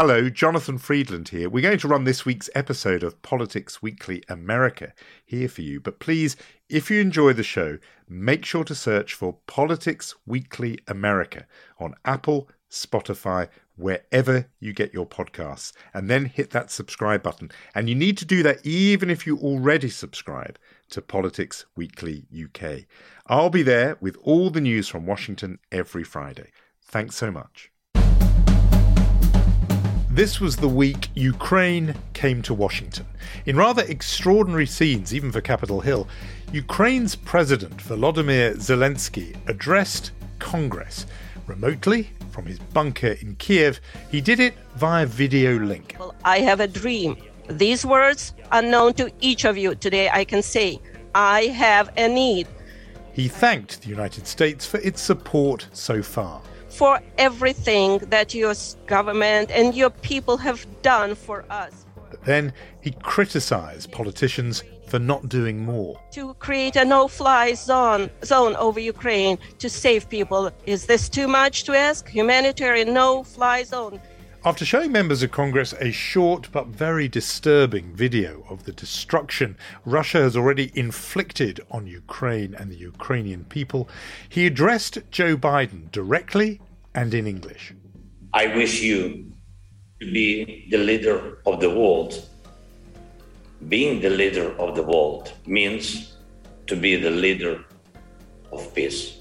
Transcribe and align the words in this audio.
Hello, 0.00 0.30
Jonathan 0.30 0.78
Freedland 0.78 1.28
here. 1.28 1.50
We're 1.50 1.60
going 1.60 1.76
to 1.76 1.86
run 1.86 2.04
this 2.04 2.24
week's 2.24 2.48
episode 2.54 3.02
of 3.02 3.20
Politics 3.20 3.82
Weekly 3.82 4.22
America 4.30 4.94
here 5.26 5.46
for 5.46 5.60
you. 5.60 5.78
But 5.78 5.98
please, 5.98 6.36
if 6.70 6.90
you 6.90 7.02
enjoy 7.02 7.34
the 7.34 7.42
show, 7.42 7.76
make 8.08 8.46
sure 8.46 8.64
to 8.64 8.74
search 8.74 9.12
for 9.12 9.36
Politics 9.46 10.14
Weekly 10.24 10.78
America 10.88 11.46
on 11.78 11.96
Apple, 12.06 12.48
Spotify, 12.70 13.50
wherever 13.76 14.48
you 14.58 14.72
get 14.72 14.94
your 14.94 15.04
podcasts, 15.04 15.74
and 15.92 16.08
then 16.08 16.24
hit 16.24 16.48
that 16.52 16.70
subscribe 16.70 17.22
button. 17.22 17.50
And 17.74 17.86
you 17.86 17.94
need 17.94 18.16
to 18.16 18.24
do 18.24 18.42
that 18.42 18.64
even 18.64 19.10
if 19.10 19.26
you 19.26 19.36
already 19.36 19.90
subscribe 19.90 20.58
to 20.88 21.02
Politics 21.02 21.66
Weekly 21.76 22.24
UK. 22.32 22.86
I'll 23.26 23.50
be 23.50 23.62
there 23.62 23.98
with 24.00 24.16
all 24.22 24.48
the 24.48 24.62
news 24.62 24.88
from 24.88 25.04
Washington 25.04 25.58
every 25.70 26.04
Friday. 26.04 26.52
Thanks 26.80 27.16
so 27.16 27.30
much. 27.30 27.70
This 30.12 30.40
was 30.40 30.56
the 30.56 30.68
week 30.68 31.08
Ukraine 31.14 31.94
came 32.14 32.42
to 32.42 32.52
Washington. 32.52 33.06
In 33.46 33.56
rather 33.56 33.84
extraordinary 33.84 34.66
scenes, 34.66 35.14
even 35.14 35.30
for 35.30 35.40
Capitol 35.40 35.80
Hill, 35.80 36.08
Ukraine's 36.52 37.14
President 37.14 37.76
Volodymyr 37.76 38.56
Zelensky 38.56 39.36
addressed 39.48 40.10
Congress 40.40 41.06
remotely 41.46 42.10
from 42.32 42.44
his 42.44 42.58
bunker 42.58 43.12
in 43.20 43.36
Kiev. 43.36 43.80
He 44.10 44.20
did 44.20 44.40
it 44.40 44.54
via 44.74 45.06
video 45.06 45.56
link. 45.60 45.94
Well, 45.96 46.16
I 46.24 46.40
have 46.40 46.58
a 46.58 46.66
dream. 46.66 47.16
These 47.48 47.86
words 47.86 48.34
are 48.50 48.62
known 48.62 48.94
to 48.94 49.12
each 49.20 49.44
of 49.44 49.56
you 49.56 49.76
today. 49.76 50.10
I 50.10 50.24
can 50.24 50.42
say, 50.42 50.80
I 51.14 51.42
have 51.42 51.88
a 51.96 52.08
need. 52.08 52.48
He 53.12 53.28
thanked 53.28 53.82
the 53.82 53.88
United 53.88 54.26
States 54.26 54.66
for 54.66 54.78
its 54.78 55.00
support 55.00 55.66
so 55.72 56.02
far 56.02 56.42
for 56.70 57.00
everything 57.18 57.98
that 57.98 58.32
your 58.32 58.54
government 58.86 59.50
and 59.50 59.74
your 59.74 59.90
people 59.90 60.36
have 60.38 60.64
done 60.82 61.14
for 61.14 61.44
us. 61.50 61.84
But 62.10 62.24
then 62.24 62.52
he 62.80 62.92
criticized 63.02 63.92
politicians 63.92 64.64
for 64.86 64.98
not 64.98 65.28
doing 65.28 65.64
more. 65.64 66.00
To 66.12 66.34
create 66.34 66.76
a 66.76 66.84
no 66.84 67.06
fly 67.06 67.54
zone, 67.54 68.10
zone 68.24 68.56
over 68.56 68.80
Ukraine 68.80 69.38
to 69.58 69.68
save 69.68 70.08
people. 70.08 70.50
Is 70.66 70.86
this 70.86 71.08
too 71.08 71.28
much 71.28 71.64
to 71.64 71.76
ask? 71.76 72.08
Humanitarian 72.08 72.92
no 72.92 73.22
fly 73.22 73.62
zone. 73.62 74.00
After 74.42 74.64
showing 74.64 74.90
members 74.90 75.22
of 75.22 75.32
Congress 75.32 75.74
a 75.80 75.90
short 75.92 76.48
but 76.50 76.68
very 76.68 77.08
disturbing 77.08 77.94
video 77.94 78.42
of 78.48 78.64
the 78.64 78.72
destruction 78.72 79.58
Russia 79.84 80.22
has 80.22 80.34
already 80.34 80.72
inflicted 80.74 81.60
on 81.70 81.86
Ukraine 81.86 82.54
and 82.54 82.70
the 82.70 82.76
Ukrainian 82.76 83.44
people, 83.44 83.86
he 84.30 84.46
addressed 84.46 84.96
Joe 85.10 85.36
Biden 85.36 85.92
directly 85.92 86.58
and 86.94 87.12
in 87.12 87.26
English. 87.26 87.74
I 88.32 88.46
wish 88.56 88.80
you 88.80 89.30
to 90.00 90.10
be 90.10 90.68
the 90.70 90.78
leader 90.78 91.42
of 91.44 91.60
the 91.60 91.68
world. 91.68 92.26
Being 93.68 94.00
the 94.00 94.08
leader 94.08 94.58
of 94.58 94.74
the 94.74 94.82
world 94.82 95.34
means 95.46 96.16
to 96.66 96.76
be 96.76 96.96
the 96.96 97.10
leader 97.10 97.62
of 98.50 98.74
peace. 98.74 99.19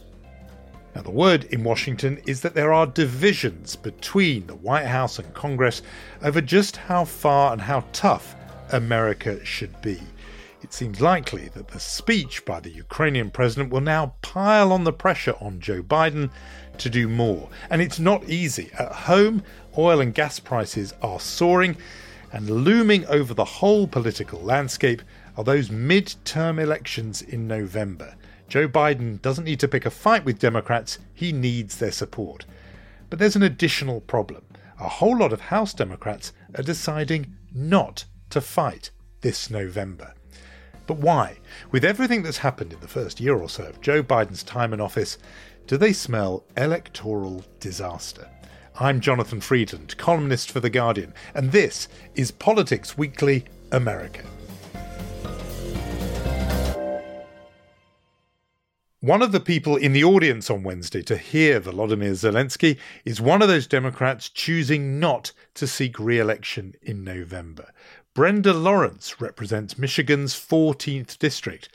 Now, 0.95 1.01
the 1.01 1.11
word 1.11 1.45
in 1.45 1.63
Washington 1.63 2.19
is 2.25 2.41
that 2.41 2.55
there 2.55 2.73
are 2.73 2.87
divisions 2.87 3.75
between 3.75 4.47
the 4.47 4.55
White 4.55 4.87
House 4.87 5.19
and 5.19 5.33
Congress 5.33 5.81
over 6.23 6.41
just 6.41 6.77
how 6.77 7.05
far 7.05 7.53
and 7.53 7.61
how 7.61 7.83
tough 7.93 8.35
America 8.71 9.43
should 9.45 9.79
be. 9.81 9.99
It 10.61 10.73
seems 10.73 10.99
likely 10.99 11.47
that 11.49 11.69
the 11.69 11.79
speech 11.79 12.43
by 12.43 12.59
the 12.59 12.69
Ukrainian 12.69 13.31
president 13.31 13.71
will 13.71 13.81
now 13.81 14.15
pile 14.21 14.73
on 14.73 14.83
the 14.83 14.91
pressure 14.91 15.35
on 15.39 15.61
Joe 15.61 15.81
Biden 15.81 16.31
to 16.79 16.89
do 16.89 17.07
more. 17.07 17.49
And 17.69 17.81
it's 17.81 17.99
not 17.99 18.27
easy. 18.27 18.69
At 18.77 18.91
home, 18.91 19.43
oil 19.77 20.01
and 20.01 20.13
gas 20.13 20.39
prices 20.39 20.93
are 21.01 21.19
soaring, 21.19 21.77
and 22.31 22.49
looming 22.49 23.05
over 23.07 23.33
the 23.33 23.45
whole 23.45 23.87
political 23.87 24.41
landscape 24.41 25.01
are 25.37 25.43
those 25.43 25.71
mid 25.71 26.13
term 26.25 26.59
elections 26.59 27.21
in 27.21 27.47
November. 27.47 28.15
Joe 28.49 28.67
Biden 28.67 29.21
doesn't 29.21 29.43
need 29.43 29.59
to 29.59 29.67
pick 29.67 29.85
a 29.85 29.91
fight 29.91 30.25
with 30.25 30.39
Democrats, 30.39 30.97
he 31.13 31.31
needs 31.31 31.77
their 31.77 31.91
support. 31.91 32.45
But 33.09 33.19
there's 33.19 33.35
an 33.35 33.43
additional 33.43 34.01
problem. 34.01 34.43
A 34.79 34.89
whole 34.89 35.17
lot 35.17 35.31
of 35.31 35.39
House 35.39 35.73
Democrats 35.73 36.33
are 36.55 36.63
deciding 36.63 37.35
not 37.53 38.05
to 38.31 38.41
fight 38.41 38.89
this 39.21 39.51
November. 39.51 40.15
But 40.87 40.97
why? 40.97 41.37
With 41.69 41.85
everything 41.85 42.23
that's 42.23 42.39
happened 42.39 42.73
in 42.73 42.79
the 42.79 42.87
first 42.87 43.19
year 43.19 43.35
or 43.35 43.49
so 43.49 43.65
of 43.65 43.81
Joe 43.81 44.01
Biden's 44.01 44.41
time 44.41 44.73
in 44.73 44.81
office, 44.81 45.19
do 45.67 45.77
they 45.77 45.93
smell 45.93 46.43
electoral 46.57 47.45
disaster? 47.59 48.27
I'm 48.79 48.99
Jonathan 48.99 49.41
Freedland, 49.41 49.95
columnist 49.97 50.49
for 50.49 50.59
The 50.59 50.71
Guardian, 50.71 51.13
and 51.35 51.51
this 51.51 51.87
is 52.15 52.31
Politics 52.31 52.97
Weekly 52.97 53.45
America. 53.71 54.23
One 59.01 59.21
of 59.21 59.31
the 59.31 59.39
people 59.39 59.77
in 59.77 59.93
the 59.93 60.03
audience 60.03 60.49
on 60.49 60.63
Wednesday 60.63 61.01
to 61.03 61.15
hear 61.15 61.61
Volodymyr 61.61 62.11
Zelensky 62.11 62.77
is 63.05 63.21
one 63.21 63.41
of 63.41 63.47
those 63.47 63.65
Democrats 63.65 64.27
choosing 64.27 64.99
not 64.99 65.31
to 65.53 65.67
seek 65.67 65.97
re 65.97 66.19
election 66.19 66.75
in 66.81 67.05
November. 67.05 67.71
Brenda 68.13 68.51
Lawrence 68.51 69.21
represents 69.21 69.77
Michigan's 69.77 70.33
14th 70.33 71.17
district, 71.17 71.69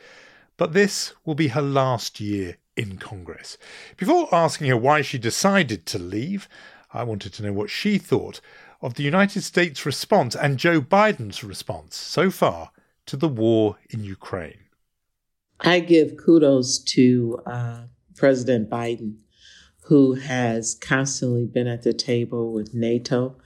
but 0.58 0.74
this 0.74 1.14
will 1.24 1.34
be 1.34 1.48
her 1.48 1.62
last 1.62 2.20
year 2.20 2.58
in 2.76 2.98
Congress. 2.98 3.56
Before 3.96 4.28
asking 4.30 4.66
her 4.66 4.76
why 4.76 5.00
she 5.00 5.16
decided 5.16 5.86
to 5.86 5.98
leave, 5.98 6.46
I 6.92 7.04
wanted 7.04 7.32
to 7.32 7.42
know 7.42 7.54
what 7.54 7.70
she 7.70 7.96
thought 7.96 8.42
of 8.82 8.94
the 8.94 9.02
United 9.02 9.44
States 9.44 9.86
response 9.86 10.36
and 10.36 10.58
Joe 10.58 10.82
Biden's 10.82 11.42
response 11.42 11.96
so 11.96 12.30
far 12.30 12.72
to 13.06 13.16
the 13.16 13.28
war 13.28 13.78
in 13.88 14.04
Ukraine. 14.04 14.63
I 15.60 15.80
give 15.80 16.16
kudos 16.16 16.78
to 16.78 17.40
uh, 17.46 17.84
President 18.16 18.68
Biden, 18.68 19.16
who 19.84 20.14
has 20.14 20.74
constantly 20.74 21.46
been 21.46 21.66
at 21.66 21.82
the 21.82 21.92
table 21.92 22.52
with 22.52 22.74
NATO 22.74 23.36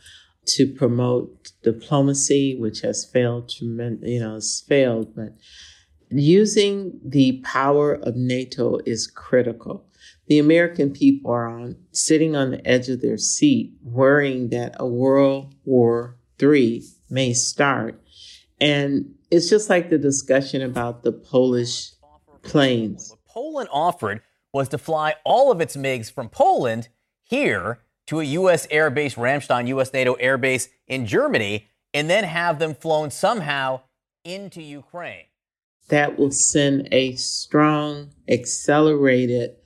to 0.46 0.66
promote 0.66 1.52
diplomacy, 1.62 2.56
which 2.58 2.80
has 2.80 3.04
failed, 3.04 3.52
you 3.60 4.20
know, 4.20 4.34
has 4.34 4.64
failed, 4.66 5.14
but 5.14 5.36
using 6.10 6.98
the 7.04 7.40
power 7.44 7.94
of 7.94 8.16
NATO 8.16 8.78
is 8.86 9.06
critical. 9.06 9.84
The 10.26 10.38
American 10.38 10.90
people 10.92 11.30
are 11.30 11.48
on, 11.48 11.76
sitting 11.92 12.34
on 12.34 12.50
the 12.50 12.66
edge 12.66 12.88
of 12.88 13.00
their 13.00 13.18
seat, 13.18 13.74
worrying 13.82 14.48
that 14.50 14.74
a 14.78 14.86
World 14.86 15.54
War 15.64 16.16
III 16.40 16.82
may 17.10 17.32
start 17.32 18.00
And 18.60 19.14
it's 19.30 19.48
just 19.48 19.70
like 19.70 19.90
the 19.90 19.98
discussion 19.98 20.62
about 20.62 21.02
the 21.02 21.12
Polish 21.12 21.92
planes. 22.48 23.10
What 23.10 23.24
Poland 23.24 23.68
offered 23.72 24.22
was 24.52 24.68
to 24.70 24.78
fly 24.78 25.14
all 25.24 25.50
of 25.50 25.60
its 25.60 25.76
MiGs 25.76 26.10
from 26.10 26.28
Poland 26.28 26.88
here 27.22 27.80
to 28.06 28.20
a 28.20 28.24
U.S. 28.24 28.66
airbase, 28.68 29.16
Ramstein, 29.16 29.68
U.S. 29.68 29.92
NATO 29.92 30.14
airbase 30.16 30.68
in 30.86 31.06
Germany, 31.06 31.68
and 31.92 32.08
then 32.08 32.24
have 32.24 32.58
them 32.58 32.74
flown 32.74 33.10
somehow 33.10 33.82
into 34.24 34.62
Ukraine. 34.62 35.24
That 35.88 36.18
will 36.18 36.30
send 36.30 36.88
a 36.92 37.14
strong, 37.16 38.10
accelerated 38.28 39.56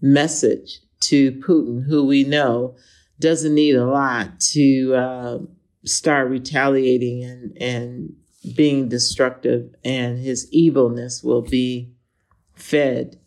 message 0.00 0.80
to 1.00 1.32
Putin, 1.32 1.84
who 1.86 2.04
we 2.04 2.24
know 2.24 2.76
doesn't 3.20 3.54
need 3.54 3.74
a 3.74 3.86
lot 3.86 4.38
to 4.40 4.94
uh, 4.94 5.38
start 5.84 6.30
retaliating 6.30 7.24
and, 7.24 7.56
and 7.60 8.16
being 8.54 8.88
destructive, 8.88 9.74
and 9.84 10.18
his 10.18 10.48
evilness 10.52 11.22
will 11.22 11.42
be 11.42 11.92
fed. 12.58 13.18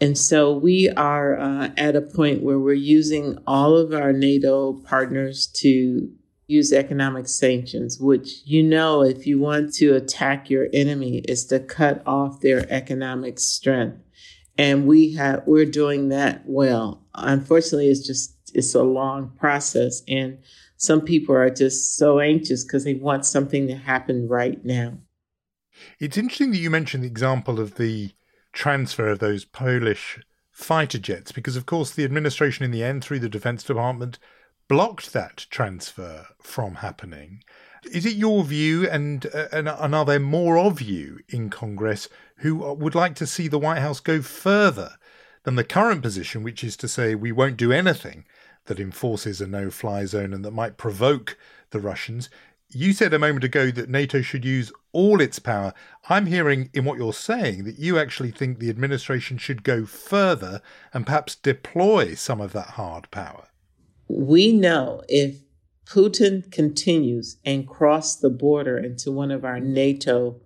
And 0.00 0.16
so 0.16 0.56
we 0.56 0.88
are 0.96 1.38
uh, 1.38 1.70
at 1.76 1.94
a 1.94 2.00
point 2.00 2.42
where 2.42 2.58
we're 2.58 2.72
using 2.72 3.38
all 3.46 3.76
of 3.76 3.92
our 3.92 4.12
NATO 4.12 4.72
partners 4.84 5.46
to 5.56 6.10
use 6.46 6.72
economic 6.72 7.28
sanctions, 7.28 8.00
which 8.00 8.42
you 8.44 8.62
know, 8.62 9.02
if 9.02 9.26
you 9.26 9.38
want 9.38 9.72
to 9.74 9.94
attack 9.94 10.50
your 10.50 10.68
enemy, 10.72 11.18
is 11.28 11.44
to 11.46 11.60
cut 11.60 12.02
off 12.06 12.40
their 12.40 12.66
economic 12.72 13.38
strength. 13.38 13.98
And 14.58 14.86
we 14.86 15.14
have 15.14 15.44
we're 15.46 15.64
doing 15.64 16.08
that 16.08 16.42
well. 16.46 17.06
Unfortunately, 17.14 17.88
it's 17.88 18.06
just 18.06 18.36
it's 18.52 18.74
a 18.74 18.82
long 18.82 19.30
process, 19.38 20.02
and 20.08 20.38
some 20.76 21.02
people 21.02 21.34
are 21.34 21.50
just 21.50 21.96
so 21.96 22.18
anxious 22.18 22.64
because 22.64 22.84
they 22.84 22.94
want 22.94 23.24
something 23.26 23.68
to 23.68 23.76
happen 23.76 24.28
right 24.28 24.64
now. 24.64 24.98
It's 25.98 26.18
interesting 26.18 26.50
that 26.50 26.58
you 26.58 26.70
mentioned 26.70 27.04
the 27.04 27.08
example 27.08 27.60
of 27.60 27.76
the 27.76 28.10
transfer 28.52 29.08
of 29.08 29.18
those 29.18 29.44
Polish 29.44 30.20
fighter 30.50 30.98
jets, 30.98 31.32
because 31.32 31.56
of 31.56 31.66
course 31.66 31.90
the 31.90 32.04
administration 32.04 32.64
in 32.64 32.70
the 32.70 32.84
end, 32.84 33.02
through 33.02 33.20
the 33.20 33.28
Defense 33.28 33.62
Department, 33.62 34.18
blocked 34.68 35.12
that 35.12 35.46
transfer 35.50 36.26
from 36.40 36.76
happening. 36.76 37.42
Is 37.90 38.04
it 38.04 38.14
your 38.14 38.44
view, 38.44 38.88
and, 38.88 39.26
uh, 39.34 39.48
and, 39.52 39.68
and 39.68 39.94
are 39.94 40.04
there 40.04 40.20
more 40.20 40.58
of 40.58 40.82
you 40.82 41.20
in 41.28 41.48
Congress 41.48 42.08
who 42.36 42.56
would 42.56 42.94
like 42.94 43.14
to 43.16 43.26
see 43.26 43.48
the 43.48 43.58
White 43.58 43.80
House 43.80 44.00
go 44.00 44.20
further 44.20 44.92
than 45.44 45.56
the 45.56 45.64
current 45.64 46.02
position, 46.02 46.42
which 46.42 46.62
is 46.62 46.76
to 46.76 46.88
say 46.88 47.14
we 47.14 47.32
won't 47.32 47.56
do 47.56 47.72
anything 47.72 48.26
that 48.66 48.78
enforces 48.78 49.40
a 49.40 49.46
no-fly 49.46 50.04
zone 50.04 50.34
and 50.34 50.44
that 50.44 50.50
might 50.52 50.76
provoke 50.76 51.38
the 51.70 51.80
Russians? 51.80 52.28
You 52.72 52.92
said 52.92 53.12
a 53.12 53.18
moment 53.18 53.44
ago 53.44 53.70
that 53.72 53.88
NATO 53.88 54.22
should 54.22 54.44
use 54.44 54.72
all 54.92 55.20
its 55.20 55.38
power. 55.38 55.74
I'm 56.08 56.26
hearing 56.26 56.70
in 56.72 56.84
what 56.84 56.98
you're 56.98 57.12
saying 57.12 57.64
that 57.64 57.78
you 57.78 57.98
actually 57.98 58.30
think 58.30 58.58
the 58.58 58.70
administration 58.70 59.38
should 59.38 59.62
go 59.62 59.84
further 59.86 60.62
and 60.94 61.04
perhaps 61.04 61.34
deploy 61.34 62.14
some 62.14 62.40
of 62.40 62.52
that 62.52 62.70
hard 62.70 63.10
power 63.10 63.48
we 64.10 64.52
know 64.52 65.02
if 65.08 65.36
Putin 65.86 66.50
continues 66.50 67.38
and 67.44 67.66
cross 67.66 68.16
the 68.16 68.30
border 68.30 68.76
into 68.76 69.12
one 69.12 69.30
of 69.30 69.44
our 69.44 69.60
NATO 69.60 70.40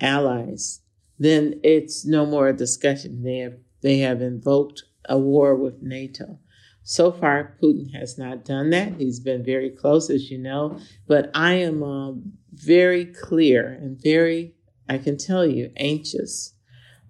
allies, 0.00 0.80
then 1.18 1.60
it's 1.62 2.06
no 2.06 2.24
more 2.24 2.48
a 2.48 2.56
discussion. 2.56 3.22
They 3.22 3.38
have 3.38 3.58
they 3.82 3.98
have 3.98 4.22
invoked 4.22 4.84
a 5.08 5.18
war 5.18 5.54
with 5.54 5.82
NATO. 5.82 6.38
So 6.84 7.12
far, 7.12 7.56
Putin 7.62 7.94
has 7.94 8.18
not 8.18 8.44
done 8.44 8.70
that. 8.70 8.94
He's 8.98 9.20
been 9.20 9.44
very 9.44 9.70
close, 9.70 10.10
as 10.10 10.30
you 10.30 10.38
know. 10.38 10.78
But 11.06 11.30
I 11.34 11.54
am 11.54 11.82
uh, 11.82 12.12
very 12.52 13.06
clear 13.06 13.68
and 13.68 14.00
very, 14.00 14.54
I 14.88 14.98
can 14.98 15.16
tell 15.16 15.46
you, 15.46 15.70
anxious 15.76 16.54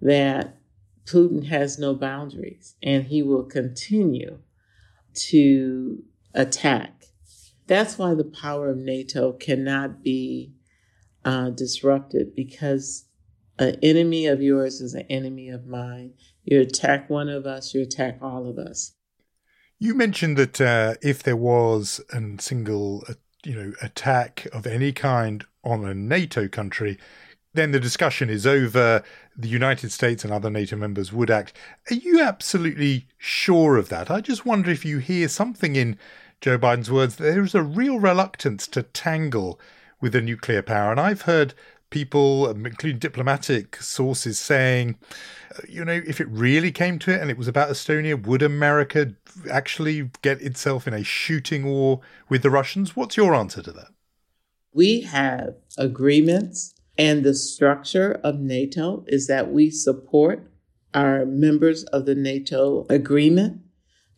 that 0.01 0.57
Putin 1.05 1.45
has 1.47 1.79
no 1.79 1.95
boundaries 1.95 2.75
and 2.83 3.05
he 3.05 3.23
will 3.23 3.43
continue 3.43 4.39
to 5.13 6.03
attack. 6.33 7.05
That's 7.67 7.97
why 7.97 8.13
the 8.13 8.23
power 8.23 8.69
of 8.69 8.77
NATO 8.77 9.33
cannot 9.33 10.03
be 10.03 10.53
uh, 11.25 11.49
disrupted 11.49 12.35
because 12.35 13.05
an 13.57 13.77
enemy 13.81 14.27
of 14.27 14.41
yours 14.41 14.81
is 14.81 14.93
an 14.93 15.05
enemy 15.09 15.49
of 15.49 15.65
mine. 15.65 16.13
You 16.43 16.61
attack 16.61 17.09
one 17.09 17.29
of 17.29 17.45
us, 17.45 17.73
you 17.73 17.81
attack 17.81 18.19
all 18.21 18.47
of 18.47 18.57
us. 18.57 18.93
You 19.79 19.95
mentioned 19.95 20.37
that 20.37 20.61
uh, 20.61 20.95
if 21.01 21.23
there 21.23 21.35
was 21.35 22.01
a 22.11 22.21
single, 22.39 23.03
uh, 23.09 23.13
you 23.43 23.55
know, 23.55 23.73
attack 23.81 24.47
of 24.53 24.65
any 24.65 24.91
kind 24.91 25.43
on 25.63 25.85
a 25.85 25.93
NATO 25.93 26.47
country, 26.47 26.97
then 27.53 27.71
the 27.71 27.79
discussion 27.79 28.29
is 28.29 28.47
over. 28.47 29.03
The 29.35 29.47
United 29.47 29.91
States 29.91 30.23
and 30.23 30.31
other 30.31 30.49
NATO 30.49 30.75
members 30.75 31.11
would 31.11 31.29
act. 31.29 31.53
Are 31.89 31.95
you 31.95 32.21
absolutely 32.21 33.07
sure 33.17 33.77
of 33.77 33.89
that? 33.89 34.09
I 34.09 34.21
just 34.21 34.45
wonder 34.45 34.71
if 34.71 34.85
you 34.85 34.99
hear 34.99 35.27
something 35.27 35.75
in 35.75 35.97
Joe 36.41 36.57
Biden's 36.57 36.91
words 36.91 37.15
that 37.17 37.23
there 37.23 37.43
is 37.43 37.55
a 37.55 37.61
real 37.61 37.99
reluctance 37.99 38.67
to 38.67 38.83
tangle 38.83 39.59
with 40.01 40.15
a 40.15 40.21
nuclear 40.21 40.61
power. 40.61 40.91
And 40.91 40.99
I've 40.99 41.21
heard 41.23 41.53
people, 41.89 42.49
including 42.49 42.99
diplomatic 42.99 43.77
sources, 43.77 44.39
saying, 44.39 44.97
you 45.67 45.85
know, 45.85 46.01
if 46.05 46.19
it 46.19 46.27
really 46.29 46.71
came 46.71 46.99
to 46.99 47.13
it 47.13 47.21
and 47.21 47.29
it 47.29 47.37
was 47.37 47.47
about 47.47 47.69
Estonia, 47.69 48.21
would 48.25 48.41
America 48.41 49.13
actually 49.49 50.09
get 50.21 50.41
itself 50.41 50.87
in 50.87 50.93
a 50.93 51.03
shooting 51.03 51.65
war 51.65 52.01
with 52.29 52.43
the 52.43 52.49
Russians? 52.49 52.95
What's 52.95 53.17
your 53.17 53.33
answer 53.33 53.61
to 53.61 53.71
that? 53.71 53.87
We 54.73 55.01
have 55.01 55.55
agreements 55.77 56.73
and 56.97 57.23
the 57.23 57.33
structure 57.33 58.19
of 58.23 58.39
NATO 58.39 59.03
is 59.07 59.27
that 59.27 59.51
we 59.51 59.69
support 59.71 60.49
our 60.93 61.25
members 61.25 61.83
of 61.85 62.05
the 62.05 62.15
NATO 62.15 62.85
agreement. 62.89 63.61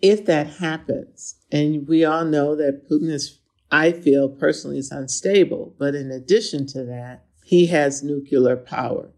If 0.01 0.25
that 0.25 0.47
happens, 0.47 1.35
and 1.51 1.87
we 1.87 2.03
all 2.03 2.25
know 2.25 2.55
that 2.55 2.89
Putin 2.89 3.09
is, 3.09 3.39
I 3.71 3.93
feel 3.93 4.27
personally, 4.27 4.77
is 4.77 4.91
unstable, 4.91 5.73
but 5.79 5.95
in 5.95 6.11
addition 6.11 6.67
to 6.67 6.83
that, 6.83 7.23
he 7.43 7.67
has 7.67 8.03
nuclear 8.03 8.57
power. 8.57 9.11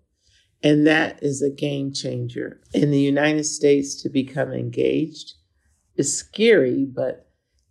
And 0.63 0.87
that 0.87 1.21
is 1.21 1.41
a 1.41 1.49
game 1.49 1.93
changer. 1.93 2.59
In 2.73 2.91
the 2.91 2.99
United 2.99 3.45
States, 3.45 4.01
to 4.01 4.09
become 4.09 4.51
engaged 4.51 5.33
is 5.95 6.17
scary, 6.17 6.85
but 6.85 7.27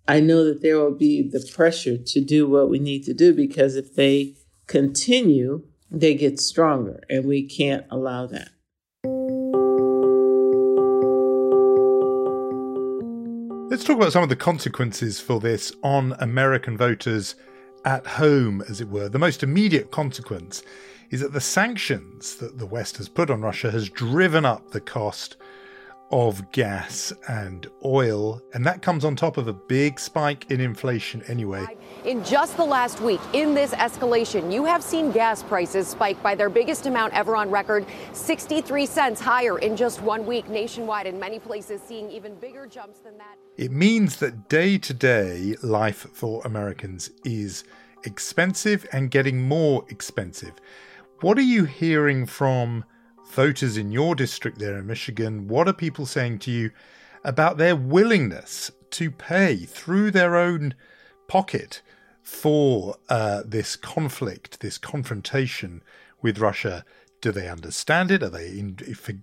I 0.09 0.21
know 0.21 0.45
that 0.45 0.63
there 0.63 0.79
will 0.79 0.95
be 0.95 1.29
the 1.29 1.47
pressure 1.53 1.97
to 1.97 2.21
do 2.21 2.49
what 2.49 2.69
we 2.69 2.79
need 2.79 3.05
to 3.05 3.15
do 3.15 3.35
because 3.35 3.77
if 3.77 3.95
they 3.95 4.37
continue, 4.67 5.65
they 5.91 6.15
get 6.15 6.41
stronger, 6.41 7.01
and 7.09 7.25
we 7.25 7.43
can't 7.43 7.87
allow 7.91 8.27
that. 8.27 8.51
Let's 13.69 13.85
talk 13.85 13.97
about 13.97 14.13
some 14.13 14.23
of 14.23 14.29
the 14.29 14.37
consequences 14.37 15.21
for 15.21 15.41
this 15.41 15.73
on 15.83 16.15
American 16.21 16.77
voters 16.77 17.35
at 17.87 18.07
home, 18.07 18.63
as 18.69 18.81
it 18.81 18.89
were. 18.89 19.09
The 19.09 19.19
most 19.19 19.43
immediate 19.43 19.91
consequence 19.93 20.63
is 21.11 21.21
that 21.21 21.33
the 21.33 21.41
sanctions 21.41 22.37
that 22.37 22.59
the 22.59 22.67
West 22.67 22.97
has 22.97 23.09
put 23.09 23.31
on 23.31 23.41
Russia 23.41 23.71
has 23.71 23.89
driven 23.89 24.45
up 24.45 24.73
the 24.73 24.81
cost 24.81 25.37
of 26.11 26.51
gas 26.53 27.13
and 27.29 27.67
oil, 27.85 28.41
and 28.55 28.65
that 28.65 28.81
comes 28.81 29.05
on 29.05 29.17
top 29.17 29.37
of 29.37 29.49
a 29.49 29.53
big 29.53 29.99
spike 29.99 30.51
in 30.51 30.61
inflation 30.61 31.23
anyway. 31.27 31.67
In 32.05 32.23
just 32.25 32.57
the 32.57 32.65
last 32.65 33.01
week, 33.01 33.21
in 33.33 33.55
this 33.55 33.73
escalation, 33.73 34.53
you 34.53 34.65
have 34.65 34.83
seen 34.83 35.11
gas 35.11 35.43
prices 35.43 35.89
spike 35.89 36.23
by 36.23 36.35
their 36.35 36.49
biggest 36.49 36.87
amount 36.87 37.13
ever 37.15 37.35
on 37.35 37.51
record, 37.51 37.85
63 38.13 38.87
cents 38.87 39.21
higher 39.21 39.59
in 39.59 39.77
just 39.77 40.01
one 40.03 40.25
week 40.25 40.49
nationwide, 40.49 41.07
in 41.07 41.19
many 41.19 41.39
places 41.39 41.81
seeing 41.83 42.11
even 42.11 42.35
bigger 42.37 42.67
jumps 42.67 43.01
than 43.01 43.19
that. 43.19 43.37
It 43.57 43.73
means 43.73 44.17
that 44.17 44.49
day 44.49 44.79
to 44.79 44.95
day 44.95 45.57
life 45.63 46.07
for 46.13 46.41
Americans 46.45 47.11
is 47.25 47.65
expensive 48.05 48.87
and 48.93 49.11
getting 49.11 49.43
more 49.43 49.85
expensive. 49.89 50.53
What 51.21 51.39
are 51.39 51.43
you 51.43 51.65
hearing 51.65 52.27
from? 52.27 52.85
Voters 53.31 53.77
in 53.77 53.93
your 53.93 54.15
district 54.15 54.59
there 54.59 54.79
in 54.79 54.87
Michigan, 54.87 55.49
what 55.49 55.69
are 55.69 55.73
people 55.73 56.07
saying 56.07 56.39
to 56.41 56.51
you 56.51 56.71
about 57.25 57.59
their 57.59 57.77
willingness 57.77 58.71
to 58.91 59.11
pay 59.11 59.57
through 59.57 60.11
their 60.11 60.37
own 60.37 60.75
pocket 61.29 61.83
for 62.23 62.97
uh, 63.09 63.43
this 63.45 63.77
conflict, 63.77 64.61
this 64.61 64.79
confrontation 64.79 65.83
with 66.23 66.39
Russia? 66.39 66.85
Do 67.21 67.33
they 67.33 67.49
understand 67.49 68.11
it? 68.11 68.23
Are 68.23 68.29
they, 68.29 68.49
in, 68.49 68.79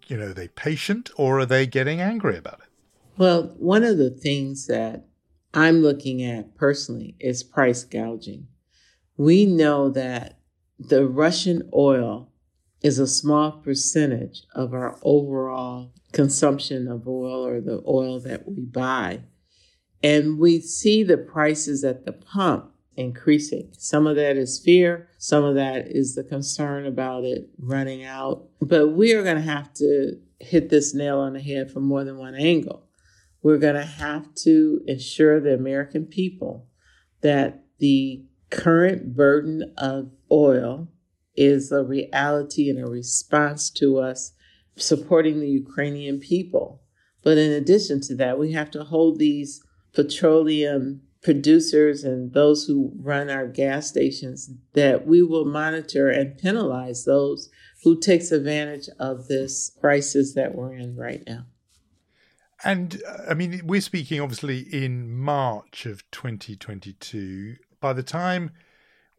you 0.08 0.18
know, 0.18 0.28
are 0.28 0.34
they 0.34 0.48
patient 0.50 1.10
or 1.16 1.40
are 1.40 1.46
they 1.46 1.66
getting 1.66 2.02
angry 2.02 2.38
about 2.38 2.60
it? 2.60 2.70
Well, 3.18 3.54
one 3.58 3.84
of 3.84 3.98
the 3.98 4.10
things 4.10 4.68
that 4.68 5.06
I'm 5.54 5.82
looking 5.82 6.24
at 6.24 6.56
personally 6.56 7.16
is 7.20 7.44
price 7.44 7.84
gouging. 7.84 8.48
We 9.18 9.46
know 9.46 9.90
that 9.92 10.40
the 10.80 11.06
Russian 11.08 11.70
oil 11.74 12.33
is 12.84 13.00
a 13.00 13.08
small 13.08 13.54
percentage 13.54 14.44
of 14.54 14.74
our 14.74 15.00
overall 15.02 15.92
consumption 16.12 16.88
of 16.88 17.08
oil 17.08 17.48
or 17.48 17.62
the 17.62 17.82
oil 17.88 18.20
that 18.20 18.48
we 18.48 18.66
buy. 18.66 19.22
And 20.04 20.38
we 20.38 20.60
see 20.60 21.02
the 21.02 21.18
prices 21.18 21.86
at 21.86 22.06
the 22.06 22.12
pump 22.12 22.72
increasing. 22.96 23.70
Some 23.78 24.06
of 24.06 24.18
that 24.18 24.36
is 24.36 24.60
fear, 24.60 25.08
some 25.18 25.44
of 25.46 25.56
that 25.56 25.88
is 25.88 26.14
the 26.14 26.24
concern 26.24 26.86
about 26.86 27.24
it 27.24 27.50
running 27.58 28.04
out. 28.04 28.50
But 28.62 28.90
we 28.90 29.14
are 29.14 29.24
going 29.24 29.38
to 29.38 29.42
have 29.42 29.74
to 29.76 30.20
hit 30.40 30.70
this 30.70 30.94
nail 30.94 31.20
on 31.20 31.34
the 31.34 31.42
head 31.42 31.72
from 31.72 31.84
more 31.84 32.04
than 32.04 32.18
one 32.18 32.36
angle. 32.36 32.86
We're 33.42 33.58
going 33.58 33.76
to 33.76 33.86
have 33.86 34.34
to 34.36 34.82
ensure 34.88 35.40
the 35.40 35.54
American 35.54 36.06
people 36.06 36.68
that 37.22 37.64
the 37.80 38.26
current 38.50 39.16
burden 39.16 39.74
of 39.78 40.12
oil 40.32 40.90
is 41.36 41.72
a 41.72 41.84
reality 41.84 42.70
and 42.70 42.80
a 42.80 42.88
response 42.88 43.70
to 43.72 44.00
us 44.00 44.34
supporting 44.76 45.40
the 45.40 45.50
Ukrainian 45.50 46.20
people. 46.20 46.82
But 47.24 47.38
in 47.38 47.52
addition 47.52 48.02
to 48.02 48.16
that, 48.16 48.38
we 48.38 48.52
have 48.52 48.72
to 48.72 48.84
hold 48.84 49.20
these 49.20 49.62
petroleum 49.94 51.02
producers 51.24 52.04
and 52.04 52.34
those 52.34 52.66
who 52.66 52.92
run 52.98 53.30
our 53.30 53.48
gas 53.48 53.88
stations 53.88 54.52
that 54.74 55.08
we 55.08 55.24
will 55.24 55.46
monitor 55.46 56.10
and 56.10 56.38
penalize 56.38 57.06
those 57.06 57.50
who 57.84 58.00
takes 58.00 58.32
advantage 58.32 58.90
of 59.00 59.28
this 59.28 59.72
crisis 59.80 60.34
that 60.34 60.54
we're 60.54 60.74
in 60.74 60.96
right 60.96 61.24
now. 61.26 61.46
And 62.64 63.02
uh, 63.08 63.30
I 63.30 63.34
mean, 63.34 63.62
we're 63.66 63.82
speaking 63.82 64.20
obviously 64.20 64.60
in 64.60 65.12
March 65.12 65.86
of 65.86 66.10
2022. 66.12 67.56
By 67.80 67.94
the 67.94 68.04
time 68.04 68.52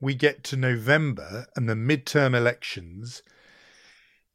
we 0.05 0.15
get 0.15 0.45
to 0.45 0.57
November 0.57 1.47
and 1.57 1.69
the 1.69 1.75
midterm 1.75 2.37
elections, 2.37 3.23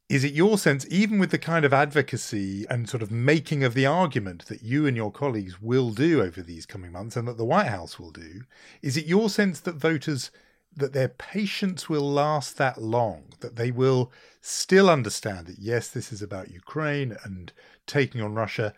is 0.08 0.24
it 0.24 0.34
your 0.34 0.58
sense, 0.58 0.84
even 0.90 1.20
with 1.20 1.30
the 1.30 1.38
kind 1.38 1.64
of 1.64 1.72
advocacy 1.72 2.66
and 2.68 2.88
sort 2.88 3.02
of 3.02 3.12
making 3.12 3.62
of 3.62 3.74
the 3.74 3.86
argument 3.86 4.46
that 4.46 4.64
you 4.64 4.84
and 4.84 4.96
your 4.96 5.12
colleagues 5.12 5.62
will 5.62 5.90
do 5.90 6.20
over 6.20 6.42
these 6.42 6.66
coming 6.66 6.90
months 6.90 7.16
and 7.16 7.28
that 7.28 7.36
the 7.36 7.44
White 7.44 7.68
House 7.68 7.98
will 7.98 8.10
do, 8.10 8.42
is 8.82 8.96
it 8.96 9.06
your 9.06 9.30
sense 9.30 9.60
that 9.60 9.76
voters, 9.76 10.32
that 10.76 10.92
their 10.92 11.08
patience 11.08 11.88
will 11.88 12.10
last 12.10 12.58
that 12.58 12.82
long, 12.82 13.26
that 13.38 13.54
they 13.54 13.70
will 13.70 14.10
still 14.40 14.90
understand 14.90 15.46
that, 15.46 15.60
yes, 15.60 15.88
this 15.88 16.12
is 16.12 16.20
about 16.20 16.50
Ukraine 16.50 17.16
and 17.22 17.52
taking 17.86 18.20
on 18.20 18.34
Russia, 18.34 18.74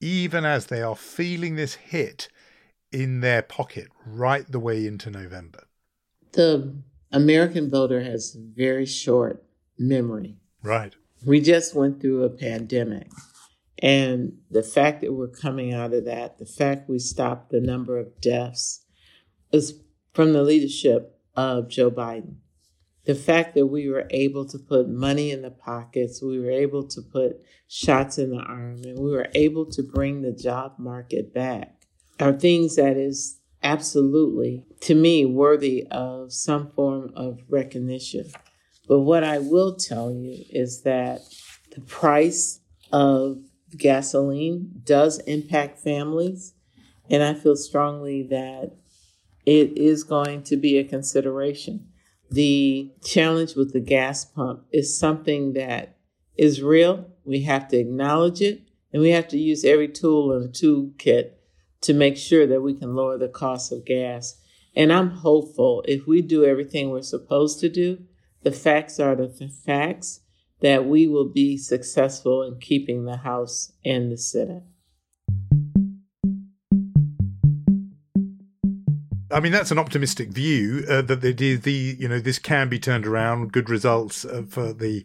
even 0.00 0.44
as 0.44 0.66
they 0.66 0.82
are 0.82 0.96
feeling 0.96 1.56
this 1.56 1.74
hit 1.74 2.28
in 2.92 3.20
their 3.20 3.42
pocket 3.42 3.88
right 4.06 4.50
the 4.50 4.60
way 4.60 4.86
into 4.86 5.10
November? 5.10 5.65
The 6.32 6.74
American 7.12 7.70
voter 7.70 8.02
has 8.02 8.36
very 8.36 8.86
short 8.86 9.44
memory 9.78 10.38
Right. 10.66 10.96
We 11.24 11.40
just 11.40 11.76
went 11.76 12.00
through 12.00 12.24
a 12.24 12.30
pandemic. 12.30 13.08
And 13.80 14.38
the 14.50 14.64
fact 14.64 15.02
that 15.02 15.12
we're 15.12 15.28
coming 15.28 15.72
out 15.72 15.92
of 15.92 16.04
that, 16.06 16.38
the 16.38 16.46
fact 16.46 16.88
we 16.88 16.98
stopped 16.98 17.50
the 17.50 17.60
number 17.60 17.98
of 17.98 18.20
deaths 18.20 18.84
is 19.52 19.80
from 20.12 20.32
the 20.32 20.42
leadership 20.42 21.20
of 21.36 21.68
Joe 21.68 21.90
Biden. 21.90 22.36
The 23.04 23.14
fact 23.14 23.54
that 23.54 23.66
we 23.66 23.88
were 23.88 24.08
able 24.10 24.44
to 24.46 24.58
put 24.58 24.88
money 24.88 25.30
in 25.30 25.42
the 25.42 25.50
pockets, 25.52 26.20
we 26.20 26.40
were 26.40 26.50
able 26.50 26.88
to 26.88 27.00
put 27.00 27.40
shots 27.68 28.18
in 28.18 28.30
the 28.30 28.42
arm, 28.42 28.82
and 28.82 28.98
we 28.98 29.12
were 29.12 29.28
able 29.34 29.66
to 29.66 29.82
bring 29.84 30.22
the 30.22 30.32
job 30.32 30.74
market 30.78 31.32
back 31.32 31.76
are 32.18 32.32
things 32.32 32.74
that 32.76 32.96
is 32.96 33.35
absolutely, 33.62 34.64
to 34.80 34.94
me, 34.94 35.24
worthy 35.24 35.86
of 35.90 36.32
some 36.32 36.70
form 36.70 37.12
of 37.14 37.40
recognition. 37.48 38.30
But 38.88 39.00
what 39.00 39.24
I 39.24 39.38
will 39.38 39.76
tell 39.76 40.12
you 40.12 40.44
is 40.50 40.82
that 40.82 41.20
the 41.74 41.80
price 41.80 42.60
of 42.92 43.38
gasoline 43.76 44.80
does 44.84 45.18
impact 45.20 45.78
families. 45.80 46.54
And 47.10 47.22
I 47.22 47.34
feel 47.34 47.56
strongly 47.56 48.22
that 48.24 48.76
it 49.44 49.76
is 49.78 50.04
going 50.04 50.42
to 50.44 50.56
be 50.56 50.78
a 50.78 50.84
consideration. 50.84 51.88
The 52.30 52.92
challenge 53.04 53.54
with 53.54 53.72
the 53.72 53.80
gas 53.80 54.24
pump 54.24 54.64
is 54.72 54.98
something 54.98 55.52
that 55.52 55.96
is 56.36 56.62
real. 56.62 57.08
We 57.24 57.42
have 57.42 57.68
to 57.68 57.76
acknowledge 57.76 58.40
it 58.40 58.62
and 58.92 59.02
we 59.02 59.10
have 59.10 59.28
to 59.28 59.38
use 59.38 59.64
every 59.64 59.88
tool 59.88 60.32
in 60.32 60.42
the 60.42 60.48
toolkit 60.48 61.32
to 61.86 61.94
make 61.94 62.16
sure 62.16 62.48
that 62.48 62.62
we 62.62 62.74
can 62.74 62.96
lower 62.96 63.16
the 63.16 63.28
cost 63.28 63.70
of 63.70 63.84
gas. 63.84 64.40
And 64.74 64.92
I'm 64.92 65.10
hopeful 65.10 65.84
if 65.86 66.06
we 66.06 66.20
do 66.20 66.44
everything 66.44 66.90
we're 66.90 67.02
supposed 67.02 67.60
to 67.60 67.68
do, 67.68 67.98
the 68.42 68.50
facts 68.50 68.98
are 68.98 69.14
the 69.14 69.28
facts 69.64 70.20
that 70.60 70.84
we 70.84 71.06
will 71.06 71.28
be 71.28 71.56
successful 71.56 72.42
in 72.42 72.58
keeping 72.58 73.04
the 73.04 73.18
House 73.18 73.72
and 73.84 74.10
the 74.10 74.18
Senate. 74.18 74.64
I 79.30 79.40
mean, 79.40 79.52
that's 79.52 79.70
an 79.70 79.78
optimistic 79.78 80.30
view 80.30 80.84
uh, 80.88 81.02
that 81.02 81.20
the, 81.20 81.32
the 81.56 81.96
you 81.98 82.08
know 82.08 82.18
this 82.18 82.38
can 82.38 82.68
be 82.68 82.78
turned 82.78 83.06
around. 83.06 83.52
Good 83.52 83.68
results 83.68 84.24
uh, 84.24 84.42
for 84.48 84.72
the 84.72 85.04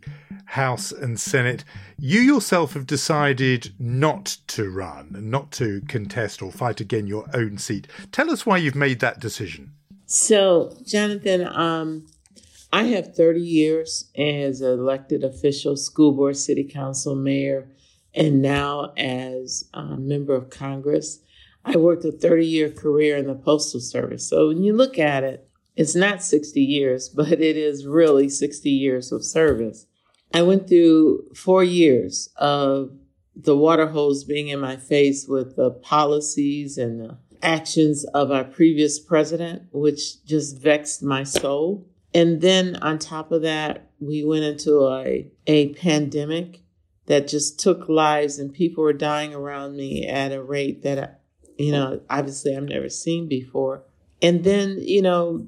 House 0.52 0.92
and 0.92 1.18
Senate. 1.18 1.64
You 1.98 2.20
yourself 2.20 2.74
have 2.74 2.86
decided 2.86 3.74
not 3.80 4.38
to 4.48 4.70
run, 4.70 5.16
not 5.18 5.52
to 5.54 5.82
contest 5.88 6.42
or 6.42 6.52
fight 6.52 6.82
again 6.82 7.08
your 7.08 7.26
own 7.34 7.58
seat. 7.58 7.88
Tell 8.12 8.30
us 8.30 8.46
why 8.46 8.58
you've 8.58 8.76
made 8.76 9.00
that 9.00 9.22
decision. 9.22 9.72
So, 10.08 10.76
Jonathan, 10.86 11.48
um, 11.48 12.06
I 12.74 12.84
have 12.84 13.16
30 13.16 13.40
years 13.40 14.12
as 14.18 14.60
an 14.60 14.78
elected 14.78 15.24
official, 15.24 15.78
school 15.78 16.12
board, 16.12 16.36
city 16.36 16.66
council, 16.66 17.16
mayor, 17.16 17.70
and 18.14 18.42
now 18.42 18.92
as 18.98 19.70
a 19.74 19.96
member 19.96 20.36
of 20.36 20.50
Congress. 20.50 21.20
I 21.64 21.78
worked 21.78 22.04
a 22.04 22.12
30 22.12 22.46
year 22.46 22.70
career 22.70 23.16
in 23.16 23.28
the 23.28 23.36
Postal 23.36 23.80
Service. 23.80 24.28
So 24.28 24.50
when 24.50 24.64
you 24.64 24.74
look 24.74 25.00
at 25.00 25.24
it, 25.24 25.48
it's 25.78 25.96
not 25.96 26.22
60 26.22 26.60
years, 26.60 27.08
but 27.16 27.32
it 27.32 27.56
is 27.56 27.88
really 27.88 28.28
60 28.28 28.70
years 28.70 29.14
of 29.14 29.24
service. 29.24 29.86
I 30.34 30.42
went 30.44 30.68
through 30.68 31.34
four 31.36 31.64
years 31.64 32.30
of 32.38 32.92
the 33.36 33.56
water 33.56 33.88
hose 33.88 34.24
being 34.24 34.50
in 34.50 34.60
my 34.60 34.78
face 34.78 35.28
with 35.28 35.56
the 35.56 35.72
policies 35.72 36.78
and 36.78 37.00
the 37.00 37.18
actions 37.42 38.04
of 38.14 38.32
our 38.32 38.44
previous 38.44 39.00
president, 39.00 39.64
which 39.72 40.24
just 40.26 40.60
vexed 40.60 41.02
my 41.02 41.24
soul. 41.24 41.88
And 42.14 42.42
then 42.42 42.76
on 42.78 43.00
top 43.00 43.32
of 43.32 43.42
that, 43.42 43.90
we 44.00 44.24
went 44.24 44.44
into 44.44 44.88
a, 44.88 45.32
a 45.48 45.74
pandemic 45.74 46.62
that 47.06 47.28
just 47.28 47.60
took 47.60 47.90
lives 47.90 48.38
and 48.38 48.54
people 48.54 48.84
were 48.84 48.94
dying 48.94 49.34
around 49.34 49.76
me 49.76 50.08
at 50.08 50.32
a 50.32 50.42
rate 50.42 50.84
that, 50.84 51.22
you 51.58 51.72
know, 51.72 52.02
obviously 52.10 52.56
I've 52.56 52.64
never 52.64 52.90
seen 52.90 53.28
before. 53.28 53.84
And 54.22 54.44
then, 54.44 54.78
you 54.80 55.02
know, 55.02 55.48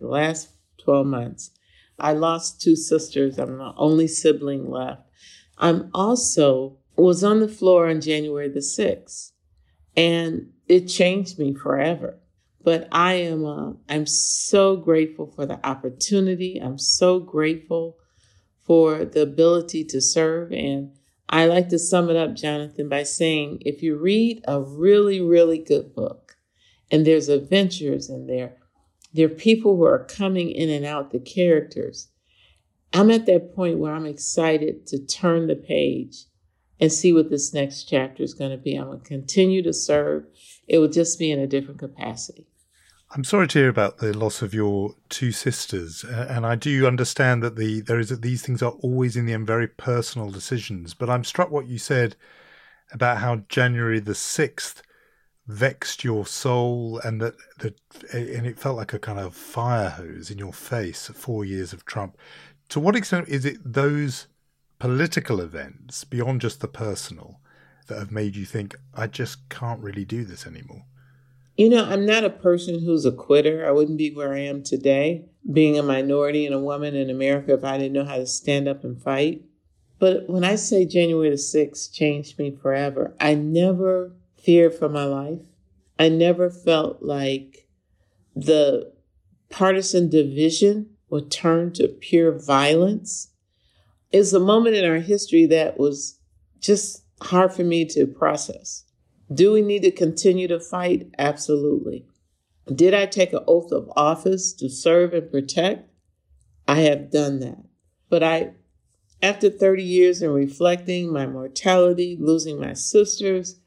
the 0.00 0.06
last 0.06 0.50
12 0.78 1.06
months, 1.06 1.50
I 1.98 2.12
lost 2.12 2.60
two 2.60 2.76
sisters. 2.76 3.38
I'm 3.38 3.58
the 3.58 3.72
only 3.76 4.08
sibling 4.08 4.70
left. 4.70 5.02
I'm 5.58 5.90
also 5.94 6.78
was 6.96 7.22
on 7.22 7.40
the 7.40 7.48
floor 7.48 7.88
on 7.88 8.00
January 8.00 8.48
the 8.48 8.60
6th 8.60 9.32
and 9.96 10.52
it 10.66 10.86
changed 10.86 11.38
me 11.38 11.54
forever. 11.54 12.18
But 12.62 12.88
I 12.90 13.14
am 13.14 13.44
uh, 13.46 13.72
I'm 13.88 14.06
so 14.06 14.76
grateful 14.76 15.26
for 15.26 15.46
the 15.46 15.64
opportunity. 15.64 16.58
I'm 16.58 16.78
so 16.78 17.20
grateful 17.20 17.96
for 18.64 19.04
the 19.04 19.22
ability 19.22 19.84
to 19.84 20.00
serve. 20.00 20.52
And 20.52 20.92
I 21.28 21.46
like 21.46 21.68
to 21.68 21.78
sum 21.78 22.10
it 22.10 22.16
up, 22.16 22.34
Jonathan, 22.34 22.88
by 22.88 23.04
saying 23.04 23.62
if 23.64 23.82
you 23.82 23.96
read 23.96 24.44
a 24.48 24.60
really, 24.60 25.20
really 25.20 25.58
good 25.58 25.94
book, 25.94 26.36
and 26.90 27.06
there's 27.06 27.28
adventures 27.28 28.10
in 28.10 28.26
there, 28.26 28.56
there 29.16 29.26
are 29.26 29.30
people 29.30 29.76
who 29.76 29.84
are 29.84 30.04
coming 30.04 30.50
in 30.50 30.68
and 30.68 30.84
out, 30.84 31.10
the 31.10 31.18
characters. 31.18 32.08
I'm 32.92 33.10
at 33.10 33.26
that 33.26 33.54
point 33.54 33.78
where 33.78 33.94
I'm 33.94 34.06
excited 34.06 34.86
to 34.88 34.98
turn 34.98 35.46
the 35.46 35.56
page 35.56 36.24
and 36.78 36.92
see 36.92 37.12
what 37.12 37.30
this 37.30 37.52
next 37.54 37.84
chapter 37.84 38.22
is 38.22 38.34
going 38.34 38.50
to 38.50 38.56
be. 38.56 38.76
I'm 38.76 38.86
going 38.86 39.00
to 39.00 39.06
continue 39.06 39.62
to 39.62 39.72
serve. 39.72 40.26
It 40.68 40.78
will 40.78 40.88
just 40.88 41.18
be 41.18 41.30
in 41.30 41.38
a 41.38 41.46
different 41.46 41.80
capacity. 41.80 42.46
I'm 43.12 43.24
sorry 43.24 43.48
to 43.48 43.58
hear 43.58 43.68
about 43.68 43.98
the 43.98 44.12
loss 44.16 44.42
of 44.42 44.52
your 44.52 44.94
two 45.08 45.30
sisters, 45.30 46.04
uh, 46.04 46.26
and 46.28 46.44
I 46.44 46.56
do 46.56 46.86
understand 46.88 47.40
that 47.44 47.54
the 47.54 47.80
there 47.80 48.00
is 48.00 48.08
that 48.08 48.20
these 48.20 48.42
things 48.42 48.62
are 48.62 48.72
always 48.82 49.16
in 49.16 49.26
the 49.26 49.32
end 49.32 49.46
very 49.46 49.68
personal 49.68 50.28
decisions. 50.28 50.92
But 50.92 51.08
I'm 51.08 51.22
struck 51.22 51.50
what 51.50 51.68
you 51.68 51.78
said 51.78 52.16
about 52.92 53.18
how 53.18 53.36
January 53.48 54.00
the 54.00 54.14
sixth 54.14 54.82
vexed 55.46 56.02
your 56.02 56.26
soul, 56.26 56.98
and 57.04 57.20
that 57.20 57.34
that 57.58 57.78
and 58.12 58.46
it 58.46 58.58
felt 58.58 58.76
like 58.76 58.92
a 58.92 58.98
kind 58.98 59.18
of 59.18 59.34
fire 59.34 59.90
hose 59.90 60.30
in 60.30 60.38
your 60.38 60.52
face. 60.52 61.08
Four 61.08 61.44
years 61.44 61.72
of 61.72 61.84
Trump. 61.84 62.16
To 62.70 62.80
what 62.80 62.96
extent 62.96 63.28
is 63.28 63.44
it 63.44 63.58
those 63.64 64.26
political 64.78 65.40
events 65.40 66.04
beyond 66.04 66.40
just 66.40 66.60
the 66.60 66.68
personal 66.68 67.40
that 67.86 67.98
have 67.98 68.10
made 68.10 68.36
you 68.36 68.44
think 68.44 68.74
I 68.94 69.06
just 69.06 69.48
can't 69.48 69.82
really 69.82 70.04
do 70.04 70.24
this 70.24 70.46
anymore? 70.46 70.84
You 71.56 71.70
know, 71.70 71.84
I'm 71.84 72.04
not 72.04 72.24
a 72.24 72.30
person 72.30 72.80
who's 72.84 73.06
a 73.06 73.12
quitter. 73.12 73.66
I 73.66 73.70
wouldn't 73.70 73.96
be 73.96 74.14
where 74.14 74.34
I 74.34 74.40
am 74.40 74.62
today, 74.62 75.24
being 75.50 75.78
a 75.78 75.82
minority 75.82 76.44
and 76.44 76.54
a 76.54 76.60
woman 76.60 76.94
in 76.94 77.08
America, 77.08 77.54
if 77.54 77.64
I 77.64 77.78
didn't 77.78 77.94
know 77.94 78.04
how 78.04 78.16
to 78.16 78.26
stand 78.26 78.68
up 78.68 78.84
and 78.84 79.00
fight. 79.00 79.42
But 79.98 80.28
when 80.28 80.44
I 80.44 80.56
say 80.56 80.84
January 80.84 81.30
the 81.30 81.36
6th 81.36 81.90
changed 81.92 82.38
me 82.38 82.50
forever, 82.50 83.16
I 83.18 83.34
never 83.34 84.12
feared 84.46 84.72
for 84.72 84.88
my 84.88 85.04
life. 85.04 85.40
I 85.98 86.08
never 86.08 86.48
felt 86.48 87.02
like 87.02 87.66
the 88.36 88.92
partisan 89.50 90.08
division 90.08 90.90
would 91.10 91.32
turn 91.32 91.72
to 91.72 91.88
pure 91.88 92.30
violence 92.38 93.32
is 94.12 94.32
a 94.32 94.40
moment 94.40 94.76
in 94.76 94.88
our 94.88 95.00
history 95.00 95.46
that 95.46 95.78
was 95.78 96.20
just 96.60 97.04
hard 97.22 97.52
for 97.52 97.64
me 97.64 97.84
to 97.86 98.06
process. 98.06 98.84
Do 99.34 99.52
we 99.52 99.62
need 99.62 99.82
to 99.82 99.90
continue 99.90 100.46
to 100.46 100.60
fight? 100.60 101.08
Absolutely. 101.18 102.06
Did 102.72 102.94
I 102.94 103.06
take 103.06 103.32
an 103.32 103.44
oath 103.48 103.72
of 103.72 103.90
office 103.96 104.52
to 104.54 104.68
serve 104.68 105.12
and 105.12 105.28
protect? 105.28 105.90
I 106.68 106.80
have 106.82 107.10
done 107.10 107.40
that. 107.40 107.64
But 108.08 108.22
I, 108.22 108.52
after 109.20 109.50
30 109.50 109.82
years 109.82 110.22
and 110.22 110.32
reflecting 110.32 111.12
my 111.12 111.26
mortality, 111.26 112.16
losing 112.20 112.60
my 112.60 112.74
sisters, 112.74 113.60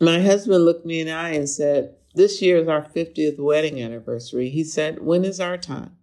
my 0.00 0.20
husband 0.20 0.64
looked 0.64 0.86
me 0.86 1.00
in 1.00 1.08
the 1.08 1.12
eye 1.12 1.30
and 1.30 1.48
said, 1.48 1.94
This 2.14 2.40
year 2.40 2.56
is 2.56 2.68
our 2.68 2.82
50th 2.82 3.38
wedding 3.38 3.82
anniversary. 3.82 4.48
He 4.48 4.64
said, 4.64 5.02
When 5.02 5.24
is 5.24 5.40
our 5.40 5.58
time? 5.58 5.96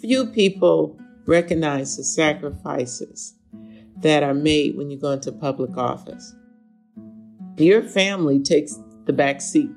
Few 0.00 0.26
people 0.26 0.98
recognize 1.26 1.96
the 1.96 2.04
sacrifices 2.04 3.34
that 4.00 4.22
are 4.22 4.32
made 4.32 4.76
when 4.76 4.90
you 4.90 4.98
go 4.98 5.10
into 5.10 5.32
public 5.32 5.76
office. 5.76 6.34
Your 7.56 7.82
family 7.82 8.38
takes 8.40 8.78
the 9.06 9.12
back 9.12 9.40
seat. 9.40 9.70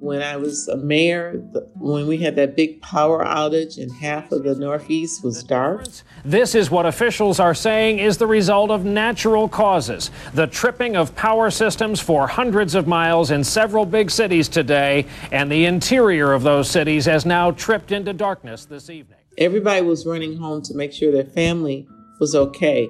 When 0.00 0.22
I 0.22 0.36
was 0.36 0.68
a 0.68 0.76
mayor, 0.76 1.42
when 1.74 2.06
we 2.06 2.18
had 2.18 2.36
that 2.36 2.54
big 2.54 2.80
power 2.82 3.24
outage 3.24 3.78
and 3.78 3.90
half 3.90 4.30
of 4.30 4.44
the 4.44 4.54
Northeast 4.54 5.24
was 5.24 5.42
dark. 5.42 5.86
This 6.24 6.54
is 6.54 6.70
what 6.70 6.86
officials 6.86 7.40
are 7.40 7.54
saying 7.54 7.98
is 7.98 8.16
the 8.16 8.26
result 8.26 8.70
of 8.70 8.84
natural 8.84 9.48
causes. 9.48 10.10
The 10.34 10.46
tripping 10.46 10.94
of 10.94 11.16
power 11.16 11.50
systems 11.50 12.00
for 12.00 12.28
hundreds 12.28 12.76
of 12.76 12.86
miles 12.86 13.32
in 13.32 13.42
several 13.42 13.84
big 13.84 14.10
cities 14.10 14.48
today, 14.48 15.06
and 15.32 15.50
the 15.50 15.64
interior 15.64 16.32
of 16.32 16.42
those 16.44 16.70
cities 16.70 17.06
has 17.06 17.26
now 17.26 17.50
tripped 17.50 17.90
into 17.90 18.12
darkness 18.12 18.66
this 18.66 18.90
evening. 18.90 19.18
Everybody 19.36 19.84
was 19.84 20.06
running 20.06 20.36
home 20.36 20.62
to 20.62 20.74
make 20.74 20.92
sure 20.92 21.10
their 21.10 21.24
family 21.24 21.88
was 22.20 22.34
okay. 22.34 22.88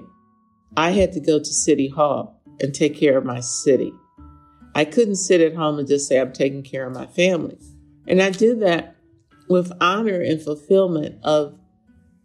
I 0.77 0.91
had 0.91 1.13
to 1.13 1.21
go 1.21 1.39
to 1.39 1.45
City 1.45 1.89
Hall 1.89 2.43
and 2.61 2.75
take 2.75 2.99
care 2.99 3.17
of 3.17 3.25
my 3.25 3.41
city. 3.41 3.93
I 4.79 4.85
couldn't 4.85 5.17
sit 5.17 5.41
at 5.41 5.57
home 5.57 5.81
and 5.81 5.89
just 5.89 6.07
say, 6.07 6.21
I'm 6.21 6.33
taking 6.33 6.63
care 6.63 6.87
of 6.87 6.95
my 6.95 7.07
family. 7.07 7.59
And 8.07 8.23
I 8.23 8.31
did 8.31 8.61
that 8.61 8.95
with 9.49 9.73
honor 9.81 10.21
and 10.21 10.41
fulfillment 10.41 11.19
of 11.25 11.59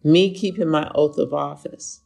me 0.03 0.36
keeping 0.36 0.69
my 0.69 0.88
oath 0.93 1.17
of 1.17 1.33
office. 1.33 2.01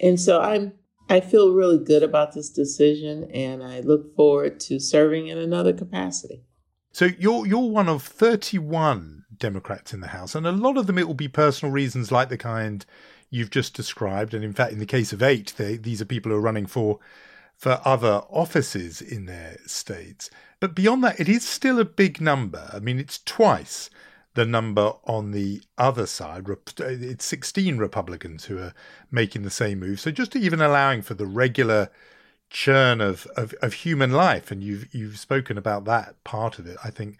And 0.00 0.18
so 0.18 0.40
I'm 0.40 0.72
I 1.10 1.20
feel 1.20 1.52
really 1.52 1.76
good 1.76 2.02
about 2.02 2.32
this 2.32 2.48
decision 2.48 3.30
and 3.34 3.62
I 3.62 3.80
look 3.80 4.16
forward 4.16 4.60
to 4.60 4.80
serving 4.80 5.26
in 5.26 5.36
another 5.36 5.74
capacity. 5.74 6.42
So 6.92 7.10
you're 7.18 7.46
you're 7.46 7.68
one 7.68 7.90
of 7.90 8.02
31 8.02 9.26
Democrats 9.36 9.92
in 9.92 10.00
the 10.00 10.06
House 10.06 10.34
and 10.34 10.46
a 10.46 10.52
lot 10.52 10.78
of 10.78 10.86
them 10.86 10.96
it 10.96 11.06
will 11.06 11.12
be 11.12 11.28
personal 11.28 11.70
reasons 11.70 12.10
like 12.10 12.30
the 12.30 12.38
kind 12.38 12.86
you've 13.28 13.50
just 13.50 13.74
described 13.74 14.32
and 14.32 14.42
in 14.42 14.54
fact 14.54 14.72
in 14.72 14.78
the 14.78 14.86
case 14.86 15.12
of 15.12 15.22
8 15.22 15.52
they, 15.58 15.76
these 15.76 16.00
are 16.00 16.06
people 16.06 16.32
who 16.32 16.38
are 16.38 16.40
running 16.40 16.64
for 16.64 16.98
for 17.60 17.78
other 17.84 18.22
offices 18.30 19.02
in 19.02 19.26
their 19.26 19.58
states. 19.66 20.30
But 20.60 20.74
beyond 20.74 21.04
that, 21.04 21.20
it 21.20 21.28
is 21.28 21.46
still 21.46 21.78
a 21.78 21.84
big 21.84 22.18
number. 22.18 22.70
I 22.72 22.78
mean, 22.78 22.98
it's 22.98 23.20
twice 23.22 23.90
the 24.32 24.46
number 24.46 24.94
on 25.04 25.32
the 25.32 25.60
other 25.76 26.06
side. 26.06 26.46
It's 26.78 27.26
16 27.26 27.76
Republicans 27.76 28.46
who 28.46 28.56
are 28.58 28.72
making 29.10 29.42
the 29.42 29.50
same 29.50 29.80
move. 29.80 30.00
So 30.00 30.10
just 30.10 30.34
even 30.34 30.62
allowing 30.62 31.02
for 31.02 31.12
the 31.12 31.26
regular 31.26 31.90
churn 32.48 33.02
of, 33.02 33.26
of, 33.36 33.52
of 33.60 33.74
human 33.74 34.10
life, 34.10 34.50
and 34.50 34.64
you've 34.64 34.92
you've 34.94 35.18
spoken 35.18 35.58
about 35.58 35.84
that 35.84 36.24
part 36.24 36.58
of 36.58 36.66
it, 36.66 36.78
I 36.82 36.90
think, 36.90 37.18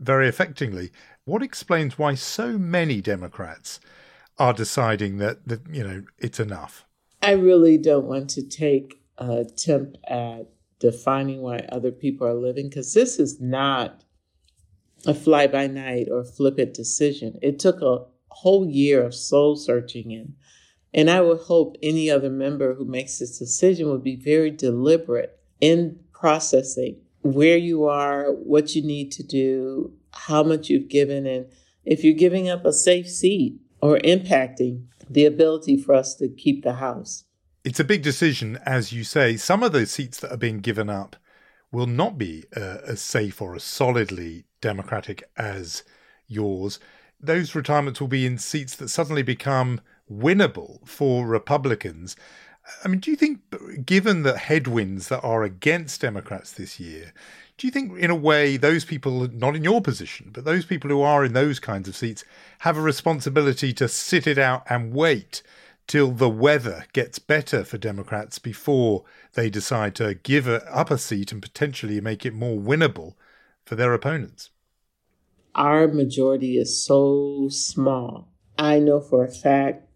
very 0.00 0.26
effectively. 0.26 0.90
What 1.26 1.44
explains 1.44 1.96
why 1.96 2.16
so 2.16 2.58
many 2.58 3.00
Democrats 3.00 3.78
are 4.36 4.52
deciding 4.52 5.18
that, 5.18 5.46
that 5.46 5.60
you 5.70 5.84
know 5.84 6.02
it's 6.18 6.40
enough? 6.40 6.84
I 7.22 7.32
really 7.32 7.78
don't 7.78 8.06
want 8.06 8.28
to 8.30 8.42
take 8.42 9.00
attempt 9.18 9.98
at 10.06 10.48
defining 10.78 11.40
why 11.40 11.58
other 11.70 11.90
people 11.90 12.26
are 12.26 12.34
living 12.34 12.68
because 12.68 12.92
this 12.92 13.18
is 13.18 13.40
not 13.40 14.04
a 15.06 15.14
fly 15.14 15.46
by 15.46 15.66
night 15.66 16.08
or 16.10 16.24
flippant 16.24 16.74
decision. 16.74 17.38
It 17.42 17.58
took 17.58 17.80
a 17.80 18.04
whole 18.28 18.66
year 18.66 19.02
of 19.02 19.14
soul 19.14 19.56
searching 19.56 20.10
in. 20.10 20.34
And 20.92 21.10
I 21.10 21.20
would 21.20 21.40
hope 21.40 21.76
any 21.82 22.10
other 22.10 22.30
member 22.30 22.74
who 22.74 22.84
makes 22.84 23.18
this 23.18 23.38
decision 23.38 23.88
would 23.90 24.02
be 24.02 24.16
very 24.16 24.50
deliberate 24.50 25.38
in 25.60 25.98
processing 26.12 26.96
where 27.22 27.56
you 27.56 27.84
are, 27.84 28.32
what 28.32 28.74
you 28.74 28.82
need 28.82 29.12
to 29.12 29.22
do, 29.22 29.92
how 30.12 30.42
much 30.42 30.68
you've 30.68 30.88
given, 30.88 31.26
and 31.26 31.46
if 31.84 32.02
you're 32.02 32.14
giving 32.14 32.48
up 32.48 32.64
a 32.64 32.72
safe 32.72 33.08
seat 33.08 33.60
or 33.80 33.98
impacting 33.98 34.84
the 35.08 35.24
ability 35.24 35.76
for 35.76 35.94
us 35.94 36.14
to 36.16 36.28
keep 36.28 36.62
the 36.62 36.74
house 36.74 37.24
it's 37.66 37.80
a 37.80 37.84
big 37.84 38.00
decision, 38.00 38.60
as 38.64 38.92
you 38.92 39.02
say. 39.02 39.36
Some 39.36 39.64
of 39.64 39.72
those 39.72 39.90
seats 39.90 40.20
that 40.20 40.30
are 40.30 40.36
being 40.36 40.60
given 40.60 40.88
up 40.88 41.16
will 41.72 41.88
not 41.88 42.16
be 42.16 42.44
uh, 42.56 42.78
as 42.86 43.00
safe 43.00 43.42
or 43.42 43.56
as 43.56 43.64
solidly 43.64 44.44
democratic 44.60 45.24
as 45.36 45.82
yours. 46.28 46.78
Those 47.20 47.56
retirements 47.56 48.00
will 48.00 48.06
be 48.06 48.24
in 48.24 48.38
seats 48.38 48.76
that 48.76 48.88
suddenly 48.88 49.24
become 49.24 49.80
winnable 50.08 50.86
for 50.86 51.26
Republicans. 51.26 52.14
I 52.84 52.88
mean, 52.88 53.00
do 53.00 53.10
you 53.10 53.16
think, 53.16 53.40
given 53.84 54.22
the 54.22 54.38
headwinds 54.38 55.08
that 55.08 55.24
are 55.24 55.42
against 55.42 56.02
Democrats 56.02 56.52
this 56.52 56.78
year, 56.78 57.12
do 57.58 57.66
you 57.66 57.72
think, 57.72 57.98
in 57.98 58.10
a 58.10 58.14
way, 58.14 58.56
those 58.56 58.84
people, 58.84 59.26
not 59.32 59.56
in 59.56 59.64
your 59.64 59.80
position, 59.80 60.30
but 60.32 60.44
those 60.44 60.64
people 60.64 60.88
who 60.88 61.02
are 61.02 61.24
in 61.24 61.32
those 61.32 61.58
kinds 61.58 61.88
of 61.88 61.96
seats, 61.96 62.24
have 62.60 62.76
a 62.76 62.80
responsibility 62.80 63.72
to 63.72 63.88
sit 63.88 64.28
it 64.28 64.38
out 64.38 64.62
and 64.68 64.94
wait 64.94 65.42
till 65.86 66.10
the 66.10 66.28
weather 66.28 66.86
gets 66.92 67.18
better 67.18 67.64
for 67.64 67.78
Democrats 67.78 68.38
before 68.38 69.04
they 69.34 69.48
decide 69.50 69.94
to 69.96 70.14
give 70.14 70.48
up 70.48 70.90
a 70.90 70.98
seat 70.98 71.32
and 71.32 71.42
potentially 71.42 72.00
make 72.00 72.26
it 72.26 72.34
more 72.34 72.58
winnable 72.58 73.14
for 73.64 73.74
their 73.76 73.94
opponents. 73.94 74.50
Our 75.54 75.88
majority 75.88 76.58
is 76.58 76.84
so 76.84 77.48
small. 77.50 78.28
I 78.58 78.78
know 78.78 79.00
for 79.00 79.24
a 79.24 79.30
fact 79.30 79.88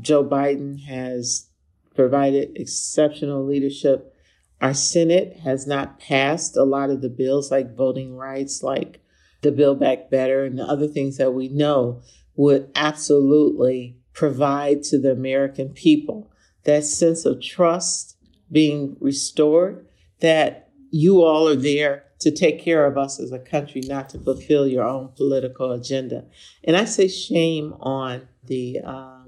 Joe 0.00 0.24
Biden 0.24 0.84
has 0.84 1.48
provided 1.94 2.56
exceptional 2.56 3.44
leadership. 3.44 4.14
Our 4.60 4.74
Senate 4.74 5.38
has 5.44 5.66
not 5.66 5.98
passed 5.98 6.56
a 6.56 6.64
lot 6.64 6.90
of 6.90 7.02
the 7.02 7.08
bills 7.08 7.50
like 7.50 7.76
voting 7.76 8.16
rights, 8.16 8.62
like 8.62 9.00
the 9.42 9.52
Build 9.52 9.80
Back 9.80 10.10
Better, 10.10 10.44
and 10.44 10.58
the 10.58 10.64
other 10.64 10.88
things 10.88 11.18
that 11.18 11.32
we 11.32 11.48
know 11.48 12.02
would 12.36 12.70
absolutely 12.74 13.98
provide 14.16 14.82
to 14.82 14.98
the 14.98 15.12
American 15.12 15.68
people. 15.68 16.32
That 16.64 16.84
sense 16.84 17.24
of 17.24 17.40
trust 17.40 18.16
being 18.50 18.96
restored, 18.98 19.86
that 20.20 20.70
you 20.90 21.22
all 21.22 21.46
are 21.46 21.54
there 21.54 22.04
to 22.20 22.30
take 22.30 22.60
care 22.60 22.86
of 22.86 22.96
us 22.96 23.20
as 23.20 23.30
a 23.30 23.38
country, 23.38 23.82
not 23.84 24.08
to 24.08 24.18
fulfill 24.18 24.66
your 24.66 24.84
own 24.84 25.10
political 25.16 25.70
agenda. 25.70 26.24
And 26.64 26.76
I 26.76 26.86
say 26.86 27.08
shame 27.08 27.74
on 27.78 28.26
the 28.42 28.80
uh, 28.82 29.24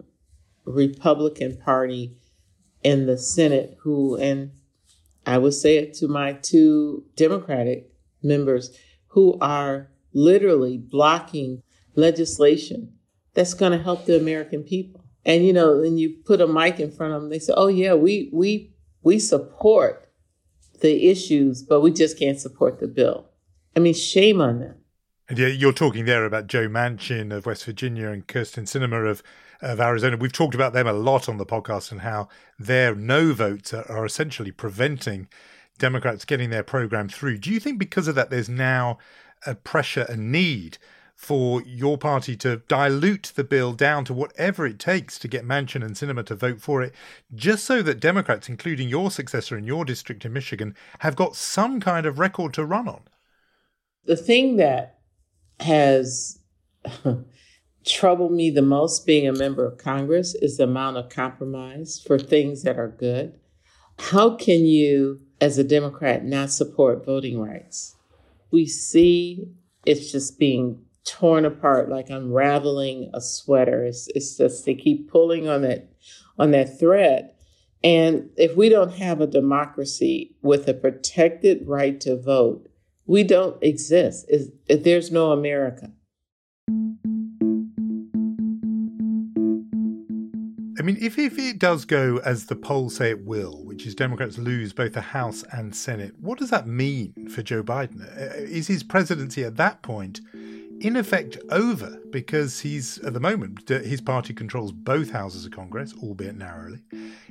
Republican 0.64 1.58
Party 1.58 2.16
in 2.82 3.06
the 3.06 3.18
Senate, 3.18 3.76
who, 3.82 4.16
and 4.16 4.52
I 5.26 5.36
would 5.36 5.54
say 5.54 5.76
it 5.76 5.92
to 5.94 6.08
my 6.08 6.32
two 6.32 7.04
Democratic 7.14 7.92
members, 8.22 8.74
who 9.08 9.36
are 9.40 9.90
literally 10.14 10.78
blocking 10.78 11.62
legislation 11.94 12.94
that's 13.38 13.54
going 13.54 13.70
to 13.70 13.78
help 13.78 14.04
the 14.04 14.18
American 14.18 14.64
people. 14.64 15.04
And 15.24 15.46
you 15.46 15.52
know, 15.52 15.80
then 15.80 15.96
you 15.96 16.16
put 16.26 16.40
a 16.40 16.46
mic 16.48 16.80
in 16.80 16.90
front 16.90 17.14
of 17.14 17.22
them, 17.22 17.30
they 17.30 17.38
say, 17.38 17.52
"Oh 17.56 17.68
yeah, 17.68 17.94
we 17.94 18.30
we 18.32 18.74
we 19.02 19.20
support 19.20 20.10
the 20.80 21.08
issues, 21.08 21.62
but 21.62 21.80
we 21.80 21.92
just 21.92 22.18
can't 22.18 22.40
support 22.40 22.80
the 22.80 22.88
bill." 22.88 23.28
I 23.76 23.78
mean, 23.78 23.94
shame 23.94 24.40
on 24.40 24.58
them. 24.58 24.74
And 25.28 25.38
yeah, 25.38 25.46
you're 25.46 25.72
talking 25.72 26.04
there 26.04 26.24
about 26.24 26.48
Joe 26.48 26.66
Manchin 26.66 27.32
of 27.32 27.46
West 27.46 27.64
Virginia 27.64 28.08
and 28.08 28.26
Kyrsten 28.26 28.64
Sinema 28.64 29.08
of 29.08 29.22
of 29.62 29.80
Arizona. 29.80 30.16
We've 30.16 30.32
talked 30.32 30.56
about 30.56 30.72
them 30.72 30.88
a 30.88 30.92
lot 30.92 31.28
on 31.28 31.36
the 31.36 31.46
podcast 31.46 31.92
and 31.92 32.00
how 32.00 32.28
their 32.58 32.96
no 32.96 33.32
votes 33.34 33.72
are, 33.72 33.88
are 33.88 34.04
essentially 34.04 34.50
preventing 34.50 35.28
Democrats 35.78 36.24
getting 36.24 36.50
their 36.50 36.64
program 36.64 37.08
through. 37.08 37.38
Do 37.38 37.52
you 37.52 37.60
think 37.60 37.78
because 37.78 38.08
of 38.08 38.16
that, 38.16 38.30
there's 38.30 38.48
now 38.48 38.98
a 39.46 39.54
pressure, 39.54 40.06
a 40.08 40.16
need 40.16 40.78
for 41.18 41.60
your 41.62 41.98
party 41.98 42.36
to 42.36 42.62
dilute 42.68 43.32
the 43.34 43.42
bill 43.42 43.72
down 43.72 44.04
to 44.06 44.14
whatever 44.14 44.64
it 44.64 44.78
takes 44.78 45.18
to 45.18 45.28
get 45.28 45.44
Manchin 45.44 45.84
and 45.84 45.96
Sinema 45.96 46.24
to 46.26 46.34
vote 46.34 46.60
for 46.60 46.80
it, 46.80 46.94
just 47.34 47.64
so 47.64 47.82
that 47.82 48.00
Democrats, 48.00 48.48
including 48.48 48.88
your 48.88 49.10
successor 49.10 49.58
in 49.58 49.64
your 49.64 49.84
district 49.84 50.24
in 50.24 50.32
Michigan, 50.32 50.74
have 51.00 51.16
got 51.16 51.36
some 51.36 51.80
kind 51.80 52.06
of 52.06 52.18
record 52.18 52.54
to 52.54 52.64
run 52.64 52.88
on. 52.88 53.02
The 54.04 54.16
thing 54.16 54.56
that 54.56 55.00
has 55.60 56.38
troubled 57.84 58.32
me 58.32 58.48
the 58.48 58.62
most 58.62 59.04
being 59.04 59.28
a 59.28 59.32
member 59.32 59.66
of 59.66 59.76
Congress 59.76 60.34
is 60.36 60.56
the 60.56 60.64
amount 60.64 60.96
of 60.96 61.10
compromise 61.10 62.00
for 62.00 62.18
things 62.18 62.62
that 62.62 62.78
are 62.78 62.88
good. 62.88 63.38
How 63.98 64.36
can 64.36 64.64
you 64.64 65.20
as 65.40 65.58
a 65.58 65.64
Democrat, 65.64 66.24
not 66.24 66.50
support 66.50 67.04
voting 67.04 67.40
rights. 67.40 67.96
We 68.50 68.66
see 68.66 69.48
it's 69.84 70.10
just 70.10 70.38
being 70.38 70.84
torn 71.08 71.44
apart 71.44 71.88
like 71.88 72.10
unraveling 72.10 73.10
a 73.14 73.20
sweater. 73.20 73.84
It's, 73.84 74.08
it's 74.14 74.36
just 74.36 74.66
they 74.66 74.74
keep 74.74 75.10
pulling 75.10 75.48
on 75.48 75.62
that 75.62 75.90
on 76.38 76.50
that 76.52 76.78
thread. 76.78 77.32
And 77.82 78.30
if 78.36 78.56
we 78.56 78.68
don't 78.68 78.92
have 78.94 79.20
a 79.20 79.26
democracy 79.26 80.36
with 80.42 80.68
a 80.68 80.74
protected 80.74 81.66
right 81.66 82.00
to 82.00 82.20
vote, 82.20 82.68
we 83.06 83.24
don't 83.24 83.60
exist. 83.62 84.26
It's, 84.28 84.50
there's 84.68 85.10
no 85.10 85.32
America. 85.32 85.92
I 90.78 90.82
mean, 90.82 90.98
if, 91.00 91.18
if 91.18 91.38
it 91.38 91.58
does 91.58 91.84
go 91.84 92.18
as 92.24 92.46
the 92.46 92.54
polls 92.54 92.96
say 92.96 93.10
it 93.10 93.24
will, 93.24 93.64
which 93.64 93.86
is 93.86 93.94
Democrats 93.94 94.38
lose 94.38 94.72
both 94.72 94.92
the 94.92 95.00
House 95.00 95.42
and 95.52 95.74
Senate, 95.74 96.14
what 96.20 96.38
does 96.38 96.50
that 96.50 96.68
mean 96.68 97.28
for 97.28 97.42
Joe 97.42 97.62
Biden? 97.62 98.00
Uh, 98.00 98.42
is 98.42 98.68
his 98.68 98.82
presidency 98.84 99.44
at 99.44 99.56
that 99.56 99.82
point 99.82 100.20
in 100.80 100.96
effect 100.96 101.38
over 101.50 101.98
because 102.10 102.60
he's, 102.60 102.98
at 102.98 103.12
the 103.12 103.20
moment, 103.20 103.68
his 103.68 104.00
party 104.00 104.32
controls 104.32 104.72
both 104.72 105.10
houses 105.10 105.44
of 105.44 105.52
Congress, 105.52 105.94
albeit 106.02 106.36
narrowly. 106.36 106.82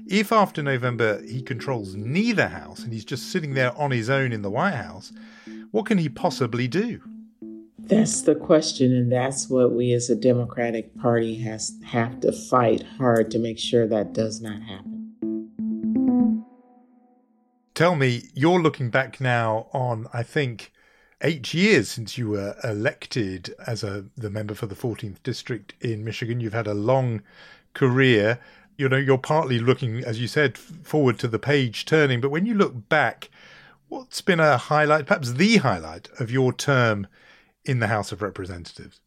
If 0.07 0.31
after 0.31 0.61
November 0.61 1.21
he 1.23 1.41
controls 1.41 1.95
neither 1.95 2.47
house 2.47 2.83
and 2.83 2.93
he's 2.93 3.05
just 3.05 3.31
sitting 3.31 3.53
there 3.53 3.77
on 3.77 3.91
his 3.91 4.09
own 4.09 4.31
in 4.31 4.41
the 4.41 4.51
White 4.51 4.75
House, 4.75 5.11
what 5.71 5.85
can 5.85 5.97
he 5.97 6.09
possibly 6.09 6.67
do? 6.67 7.01
That's 7.79 8.21
the 8.21 8.35
question, 8.35 8.93
and 8.93 9.09
that's 9.11 9.49
what 9.49 9.71
we 9.71 9.93
as 9.93 10.09
a 10.09 10.15
Democratic 10.15 10.93
Party 10.97 11.35
has 11.39 11.77
have 11.85 12.19
to 12.21 12.33
fight 12.33 12.83
hard 12.97 13.31
to 13.31 13.39
make 13.39 13.57
sure 13.57 13.87
that 13.87 14.13
does 14.13 14.41
not 14.41 14.61
happen. 14.61 15.15
Tell 17.73 17.95
me, 17.95 18.23
you're 18.33 18.61
looking 18.61 18.89
back 18.89 19.21
now 19.21 19.67
on, 19.71 20.07
I 20.11 20.23
think, 20.23 20.73
eight 21.21 21.53
years 21.53 21.89
since 21.89 22.17
you 22.17 22.29
were 22.29 22.55
elected 22.63 23.53
as 23.65 23.83
a 23.83 24.05
the 24.15 24.29
member 24.29 24.53
for 24.53 24.67
the 24.67 24.75
14th 24.75 25.21
district 25.23 25.73
in 25.81 26.03
Michigan. 26.03 26.39
You've 26.39 26.53
had 26.53 26.67
a 26.67 26.73
long 26.73 27.21
career. 27.73 28.39
You 28.77 28.87
know, 28.87 28.97
you're 28.97 29.17
partly 29.17 29.59
looking, 29.59 30.03
as 30.03 30.19
you 30.19 30.27
said, 30.27 30.57
forward 30.57 31.17
to 31.19 31.27
the 31.27 31.39
page 31.39 31.85
turning. 31.85 32.21
But 32.21 32.29
when 32.29 32.45
you 32.45 32.53
look 32.53 32.89
back, 32.89 33.29
what's 33.87 34.21
been 34.21 34.39
a 34.39 34.57
highlight, 34.57 35.07
perhaps 35.07 35.33
the 35.33 35.57
highlight 35.57 36.09
of 36.19 36.29
your 36.29 36.53
term 36.53 37.07
in 37.65 37.79
the 37.79 37.87
House 37.87 38.11
of 38.11 38.21
Representatives? 38.21 39.01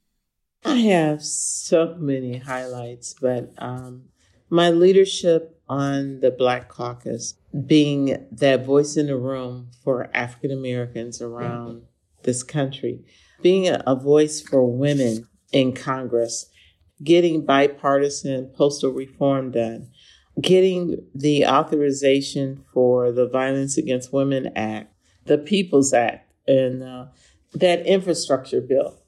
I 0.65 0.77
have 0.77 1.23
so 1.23 1.97
many 1.99 2.39
highlights, 2.39 3.15
but 3.15 3.53
um, 3.59 4.03
my 4.51 4.71
leadership 4.71 5.61
on 5.69 6.19
the 6.21 6.33
Black 6.33 6.69
Caucus, 6.69 7.35
being 7.67 8.27
that 8.33 8.67
voice 8.67 8.97
in 8.97 9.07
the 9.07 9.17
room 9.17 9.71
for 9.83 10.11
African 10.13 10.51
Americans 10.51 11.23
around 11.23 11.83
this 12.23 12.43
country, 12.43 13.05
being 13.43 13.69
a, 13.69 13.95
voice 13.95 14.41
for 14.41 14.65
women 14.65 15.27
in 15.53 15.73
Congress, 15.73 16.47
getting 17.03 17.45
bipartisan 17.45 18.51
postal 18.55 18.91
reform 18.91 19.51
done, 19.51 19.89
getting 20.41 21.07
the 21.15 21.47
authorization 21.47 22.65
for 22.73 23.13
the 23.13 23.29
Violence 23.29 23.77
Against 23.77 24.13
Women 24.13 24.53
Act, 24.57 24.93
the 25.25 25.39
People's 25.39 25.93
Act, 25.93 26.31
and 26.47 26.83
uh, 26.83 27.07
that 27.55 27.87
infrastructure 27.87 28.61
bill. 28.61 28.99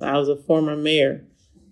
I 0.00 0.18
was 0.18 0.28
a 0.28 0.36
former 0.36 0.76
mayor. 0.76 1.24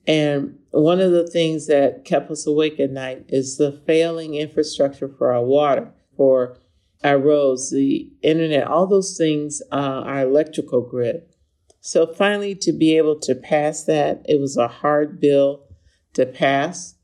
And 0.07 0.59
one 0.71 1.01
of 1.01 1.13
the 1.13 1.27
things 1.27 1.67
that 1.67 2.05
kept 2.05 2.31
us 2.31 2.47
awake 2.47 2.79
at 2.79 2.91
night 2.91 3.25
is 3.29 3.57
the 3.57 3.73
failing 3.87 4.35
infrastructure 4.35 5.09
for 5.09 5.33
our 5.33 5.43
water, 5.43 5.93
for 6.17 6.59
our 7.05 7.19
roads, 7.19 7.71
the 7.71 8.11
internet, 8.23 8.67
all 8.67 8.87
those 8.87 9.17
things, 9.17 9.63
uh, 9.71 10.03
our 10.07 10.23
electrical 10.23 10.81
grid. 10.81 11.23
So 11.81 12.07
finally, 12.07 12.55
to 12.57 12.73
be 12.73 12.97
able 12.97 13.21
to 13.21 13.35
pass 13.35 13.85
that, 13.85 14.25
it 14.27 14.41
was 14.41 14.57
a 14.57 14.69
hard 14.69 15.21
bill 15.21 15.65
to 16.15 16.25
pass. 16.25 16.95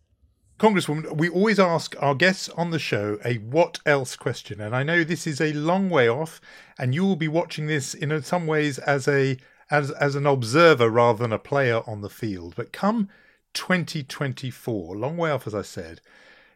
Congresswoman, 0.59 1.19
we 1.19 1.29
always 1.29 1.59
ask 1.59 1.95
our 2.01 2.15
guests 2.15 2.49
on 2.51 2.71
the 2.71 2.79
show 2.79 3.19
a 3.25 3.35
what 3.37 3.79
else 3.85 4.17
question. 4.17 4.61
And 4.61 4.75
I 4.75 4.83
know 4.83 5.05
this 5.05 5.27
is 5.27 5.41
a 5.41 5.53
long 5.53 5.91
way 5.91 6.09
off, 6.09 6.41
and 6.79 6.95
you 6.95 7.05
will 7.05 7.17
be 7.17 7.29
watching 7.29 7.67
this 7.67 7.93
in 7.93 8.23
some 8.23 8.47
ways 8.47 8.79
as 8.79 9.07
a 9.07 9.37
as 9.71 9.91
as 9.93 10.15
an 10.15 10.27
observer 10.27 10.91
rather 10.91 11.23
than 11.23 11.33
a 11.33 11.39
player 11.39 11.83
on 11.87 12.01
the 12.01 12.11
field. 12.11 12.55
But 12.57 12.73
come 12.73 13.09
2024, 13.55 14.97
long 14.97 15.17
way 15.17 15.31
off 15.31 15.47
as 15.47 15.55
I 15.55 15.63
said, 15.63 16.01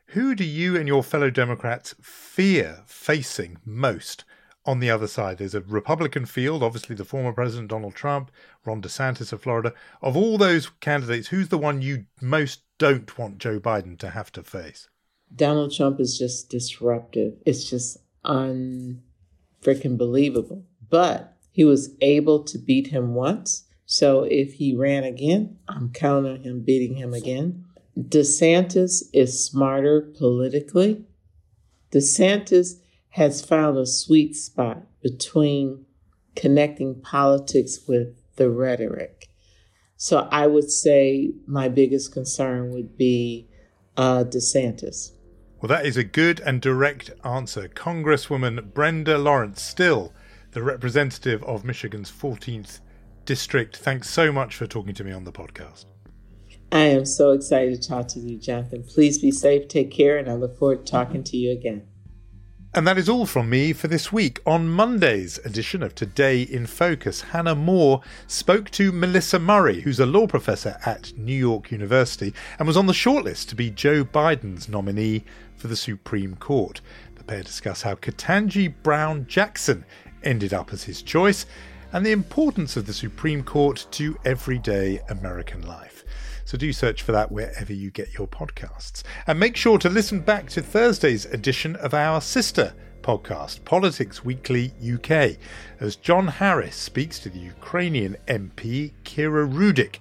who 0.08 0.34
do 0.34 0.44
you 0.44 0.76
and 0.76 0.86
your 0.86 1.02
fellow 1.02 1.30
Democrats 1.30 1.94
fear 2.00 2.82
facing 2.86 3.58
most 3.64 4.24
on 4.66 4.80
the 4.80 4.90
other 4.90 5.06
side. 5.06 5.38
There's 5.38 5.54
a 5.54 5.60
Republican 5.60 6.24
field, 6.24 6.62
obviously 6.62 6.96
the 6.96 7.04
former 7.04 7.32
President 7.32 7.68
Donald 7.68 7.94
Trump, 7.94 8.30
Ron 8.64 8.80
DeSantis 8.80 9.32
of 9.32 9.42
Florida. 9.42 9.74
Of 10.00 10.16
all 10.16 10.38
those 10.38 10.70
candidates, 10.80 11.28
who's 11.28 11.48
the 11.48 11.58
one 11.58 11.82
you 11.82 12.06
most 12.20 12.62
don't 12.78 13.18
want 13.18 13.38
Joe 13.38 13.60
Biden 13.60 13.98
to 13.98 14.10
have 14.10 14.32
to 14.32 14.42
face? 14.42 14.88
Donald 15.34 15.74
Trump 15.74 16.00
is 16.00 16.18
just 16.18 16.48
disruptive. 16.48 17.34
It's 17.44 17.68
just 17.68 17.98
unfreaking 18.24 19.96
believable. 19.98 20.64
But 20.88 21.36
he 21.50 21.64
was 21.64 21.94
able 22.00 22.44
to 22.44 22.58
beat 22.58 22.88
him 22.88 23.14
once. 23.14 23.64
So 23.86 24.22
if 24.22 24.54
he 24.54 24.74
ran 24.74 25.04
again, 25.04 25.58
I'm 25.68 25.90
counting 25.92 26.32
on 26.32 26.42
him 26.42 26.60
beating 26.60 26.96
him 26.96 27.12
again. 27.12 27.63
DeSantis 27.98 29.04
is 29.12 29.44
smarter 29.44 30.00
politically. 30.00 31.04
DeSantis 31.92 32.80
has 33.10 33.44
found 33.44 33.78
a 33.78 33.86
sweet 33.86 34.34
spot 34.34 34.82
between 35.00 35.86
connecting 36.34 37.00
politics 37.00 37.80
with 37.86 38.16
the 38.36 38.50
rhetoric. 38.50 39.28
So 39.96 40.28
I 40.30 40.48
would 40.48 40.70
say 40.70 41.32
my 41.46 41.68
biggest 41.68 42.12
concern 42.12 42.72
would 42.72 42.96
be 42.98 43.48
uh, 43.96 44.24
DeSantis. 44.24 45.12
Well, 45.60 45.68
that 45.68 45.86
is 45.86 45.96
a 45.96 46.04
good 46.04 46.40
and 46.40 46.60
direct 46.60 47.12
answer. 47.24 47.68
Congresswoman 47.68 48.74
Brenda 48.74 49.16
Lawrence, 49.16 49.62
still 49.62 50.12
the 50.50 50.62
representative 50.62 51.42
of 51.44 51.64
Michigan's 51.64 52.10
14th 52.10 52.80
district. 53.24 53.76
Thanks 53.76 54.10
so 54.10 54.32
much 54.32 54.56
for 54.56 54.66
talking 54.66 54.94
to 54.94 55.04
me 55.04 55.12
on 55.12 55.24
the 55.24 55.32
podcast. 55.32 55.86
I 56.72 56.86
am 56.86 57.04
so 57.06 57.30
excited 57.32 57.80
to 57.80 57.88
talk 57.88 58.08
to 58.08 58.20
you, 58.20 58.38
Jonathan. 58.38 58.82
Please 58.82 59.18
be 59.18 59.30
safe, 59.30 59.68
take 59.68 59.90
care, 59.90 60.18
and 60.18 60.28
I 60.28 60.34
look 60.34 60.58
forward 60.58 60.84
to 60.84 60.90
talking 60.90 61.22
to 61.24 61.36
you 61.36 61.52
again. 61.52 61.86
And 62.76 62.88
that 62.88 62.98
is 62.98 63.08
all 63.08 63.24
from 63.24 63.48
me 63.48 63.72
for 63.72 63.86
this 63.86 64.12
week. 64.12 64.40
On 64.44 64.68
Monday's 64.68 65.38
edition 65.44 65.80
of 65.80 65.94
Today 65.94 66.42
in 66.42 66.66
Focus, 66.66 67.20
Hannah 67.20 67.54
Moore 67.54 68.00
spoke 68.26 68.68
to 68.70 68.90
Melissa 68.90 69.38
Murray, 69.38 69.82
who's 69.82 70.00
a 70.00 70.06
law 70.06 70.26
professor 70.26 70.76
at 70.84 71.16
New 71.16 71.36
York 71.36 71.70
University 71.70 72.34
and 72.58 72.66
was 72.66 72.76
on 72.76 72.86
the 72.86 72.92
shortlist 72.92 73.46
to 73.50 73.54
be 73.54 73.70
Joe 73.70 74.04
Biden's 74.04 74.68
nominee 74.68 75.22
for 75.54 75.68
the 75.68 75.76
Supreme 75.76 76.34
Court. 76.34 76.80
The 77.14 77.22
pair 77.22 77.44
discuss 77.44 77.82
how 77.82 77.94
Ketanji 77.94 78.74
Brown 78.82 79.26
Jackson 79.28 79.84
ended 80.24 80.52
up 80.52 80.72
as 80.72 80.82
his 80.82 81.00
choice 81.00 81.46
and 81.92 82.04
the 82.04 82.10
importance 82.10 82.76
of 82.76 82.86
the 82.86 82.92
Supreme 82.92 83.44
Court 83.44 83.86
to 83.92 84.18
everyday 84.24 85.00
American 85.08 85.64
life. 85.64 85.93
So 86.44 86.58
do 86.58 86.72
search 86.72 87.02
for 87.02 87.12
that 87.12 87.32
wherever 87.32 87.72
you 87.72 87.90
get 87.90 88.18
your 88.18 88.28
podcasts. 88.28 89.02
And 89.26 89.40
make 89.40 89.56
sure 89.56 89.78
to 89.78 89.88
listen 89.88 90.20
back 90.20 90.48
to 90.50 90.62
Thursday's 90.62 91.24
edition 91.26 91.76
of 91.76 91.94
our 91.94 92.20
sister 92.20 92.74
podcast, 93.02 93.64
Politics 93.64 94.24
Weekly 94.24 94.72
UK, 94.82 95.36
as 95.80 95.96
John 95.96 96.26
Harris 96.26 96.76
speaks 96.76 97.18
to 97.20 97.28
the 97.28 97.38
Ukrainian 97.38 98.16
MP 98.26 98.92
Kira 99.04 99.50
Rudik, 99.50 99.98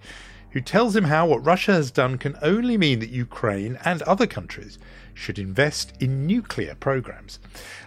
who 0.51 0.61
tells 0.61 0.95
him 0.95 1.05
how 1.05 1.27
what 1.27 1.45
Russia 1.45 1.73
has 1.73 1.91
done 1.91 2.17
can 2.17 2.37
only 2.41 2.77
mean 2.77 2.99
that 2.99 3.09
Ukraine 3.09 3.77
and 3.83 4.01
other 4.03 4.27
countries 4.27 4.77
should 5.13 5.39
invest 5.39 5.93
in 5.99 6.25
nuclear 6.25 6.75
programs. 6.75 7.39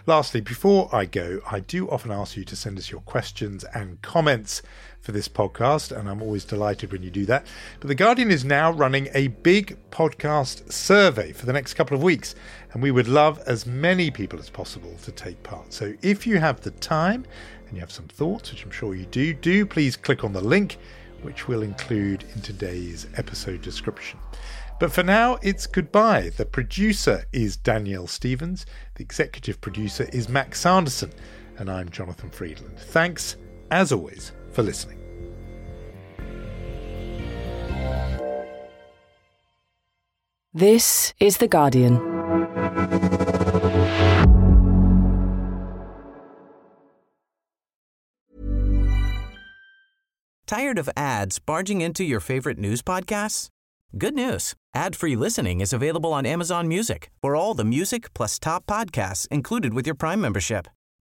Lastly, 0.05 0.41
before 0.41 0.89
I 0.93 1.05
go, 1.05 1.41
I 1.49 1.61
do 1.61 1.89
often 1.89 2.11
ask 2.11 2.37
you 2.37 2.43
to 2.45 2.55
send 2.55 2.77
us 2.77 2.91
your 2.91 3.01
questions 3.01 3.63
and 3.73 4.01
comments 4.01 4.61
for 5.07 5.13
this 5.13 5.29
podcast, 5.29 5.97
and 5.97 6.09
I'm 6.09 6.21
always 6.21 6.43
delighted 6.43 6.91
when 6.91 7.01
you 7.01 7.09
do 7.09 7.25
that. 7.27 7.47
But 7.79 7.87
The 7.87 7.95
Guardian 7.95 8.29
is 8.29 8.43
now 8.43 8.73
running 8.73 9.07
a 9.13 9.29
big 9.29 9.77
podcast 9.89 10.69
survey 10.69 11.31
for 11.31 11.45
the 11.45 11.53
next 11.53 11.75
couple 11.75 11.95
of 11.95 12.03
weeks, 12.03 12.35
and 12.73 12.83
we 12.83 12.91
would 12.91 13.07
love 13.07 13.39
as 13.47 13.65
many 13.65 14.11
people 14.11 14.37
as 14.37 14.49
possible 14.49 14.93
to 15.03 15.11
take 15.13 15.41
part. 15.43 15.71
So 15.71 15.93
if 16.01 16.27
you 16.27 16.39
have 16.39 16.59
the 16.59 16.71
time 16.71 17.25
and 17.65 17.73
you 17.73 17.79
have 17.79 17.89
some 17.89 18.09
thoughts, 18.09 18.51
which 18.51 18.65
I'm 18.65 18.69
sure 18.69 18.95
you 18.95 19.05
do, 19.05 19.33
do 19.33 19.65
please 19.65 19.95
click 19.95 20.25
on 20.25 20.33
the 20.33 20.41
link, 20.41 20.77
which 21.21 21.47
we'll 21.47 21.63
include 21.63 22.25
in 22.35 22.41
today's 22.41 23.07
episode 23.15 23.61
description. 23.61 24.19
But 24.77 24.91
for 24.91 25.03
now, 25.03 25.37
it's 25.41 25.67
goodbye. 25.67 26.31
The 26.35 26.45
producer 26.45 27.23
is 27.31 27.55
Danielle 27.55 28.07
Stevens, 28.07 28.65
the 28.95 29.03
executive 29.03 29.61
producer 29.61 30.09
is 30.11 30.27
Max 30.27 30.59
Sanderson, 30.59 31.13
and 31.57 31.71
I'm 31.71 31.87
Jonathan 31.87 32.29
Freedland. 32.29 32.77
Thanks, 32.77 33.37
as 33.71 33.91
always, 33.91 34.31
for 34.51 34.63
listening. 34.63 34.97
This 40.53 41.13
is 41.19 41.37
The 41.37 41.47
Guardian. 41.47 41.97
Tired 50.47 50.79
of 50.79 50.89
ads 50.95 51.39
barging 51.39 51.81
into 51.81 52.03
your 52.03 52.19
favorite 52.19 52.57
news 52.57 52.81
podcasts? 52.81 53.49
Good 53.97 54.15
news. 54.15 54.55
Ad-free 54.73 55.15
listening 55.15 55.61
is 55.61 55.73
available 55.73 56.13
on 56.13 56.25
Amazon 56.25 56.67
Music. 56.67 57.11
For 57.21 57.35
all 57.35 57.53
the 57.53 57.65
music 57.65 58.13
plus 58.13 58.39
top 58.39 58.65
podcasts 58.65 59.27
included 59.27 59.73
with 59.73 59.85
your 59.85 59.95
Prime 59.95 60.21
membership. 60.21 60.67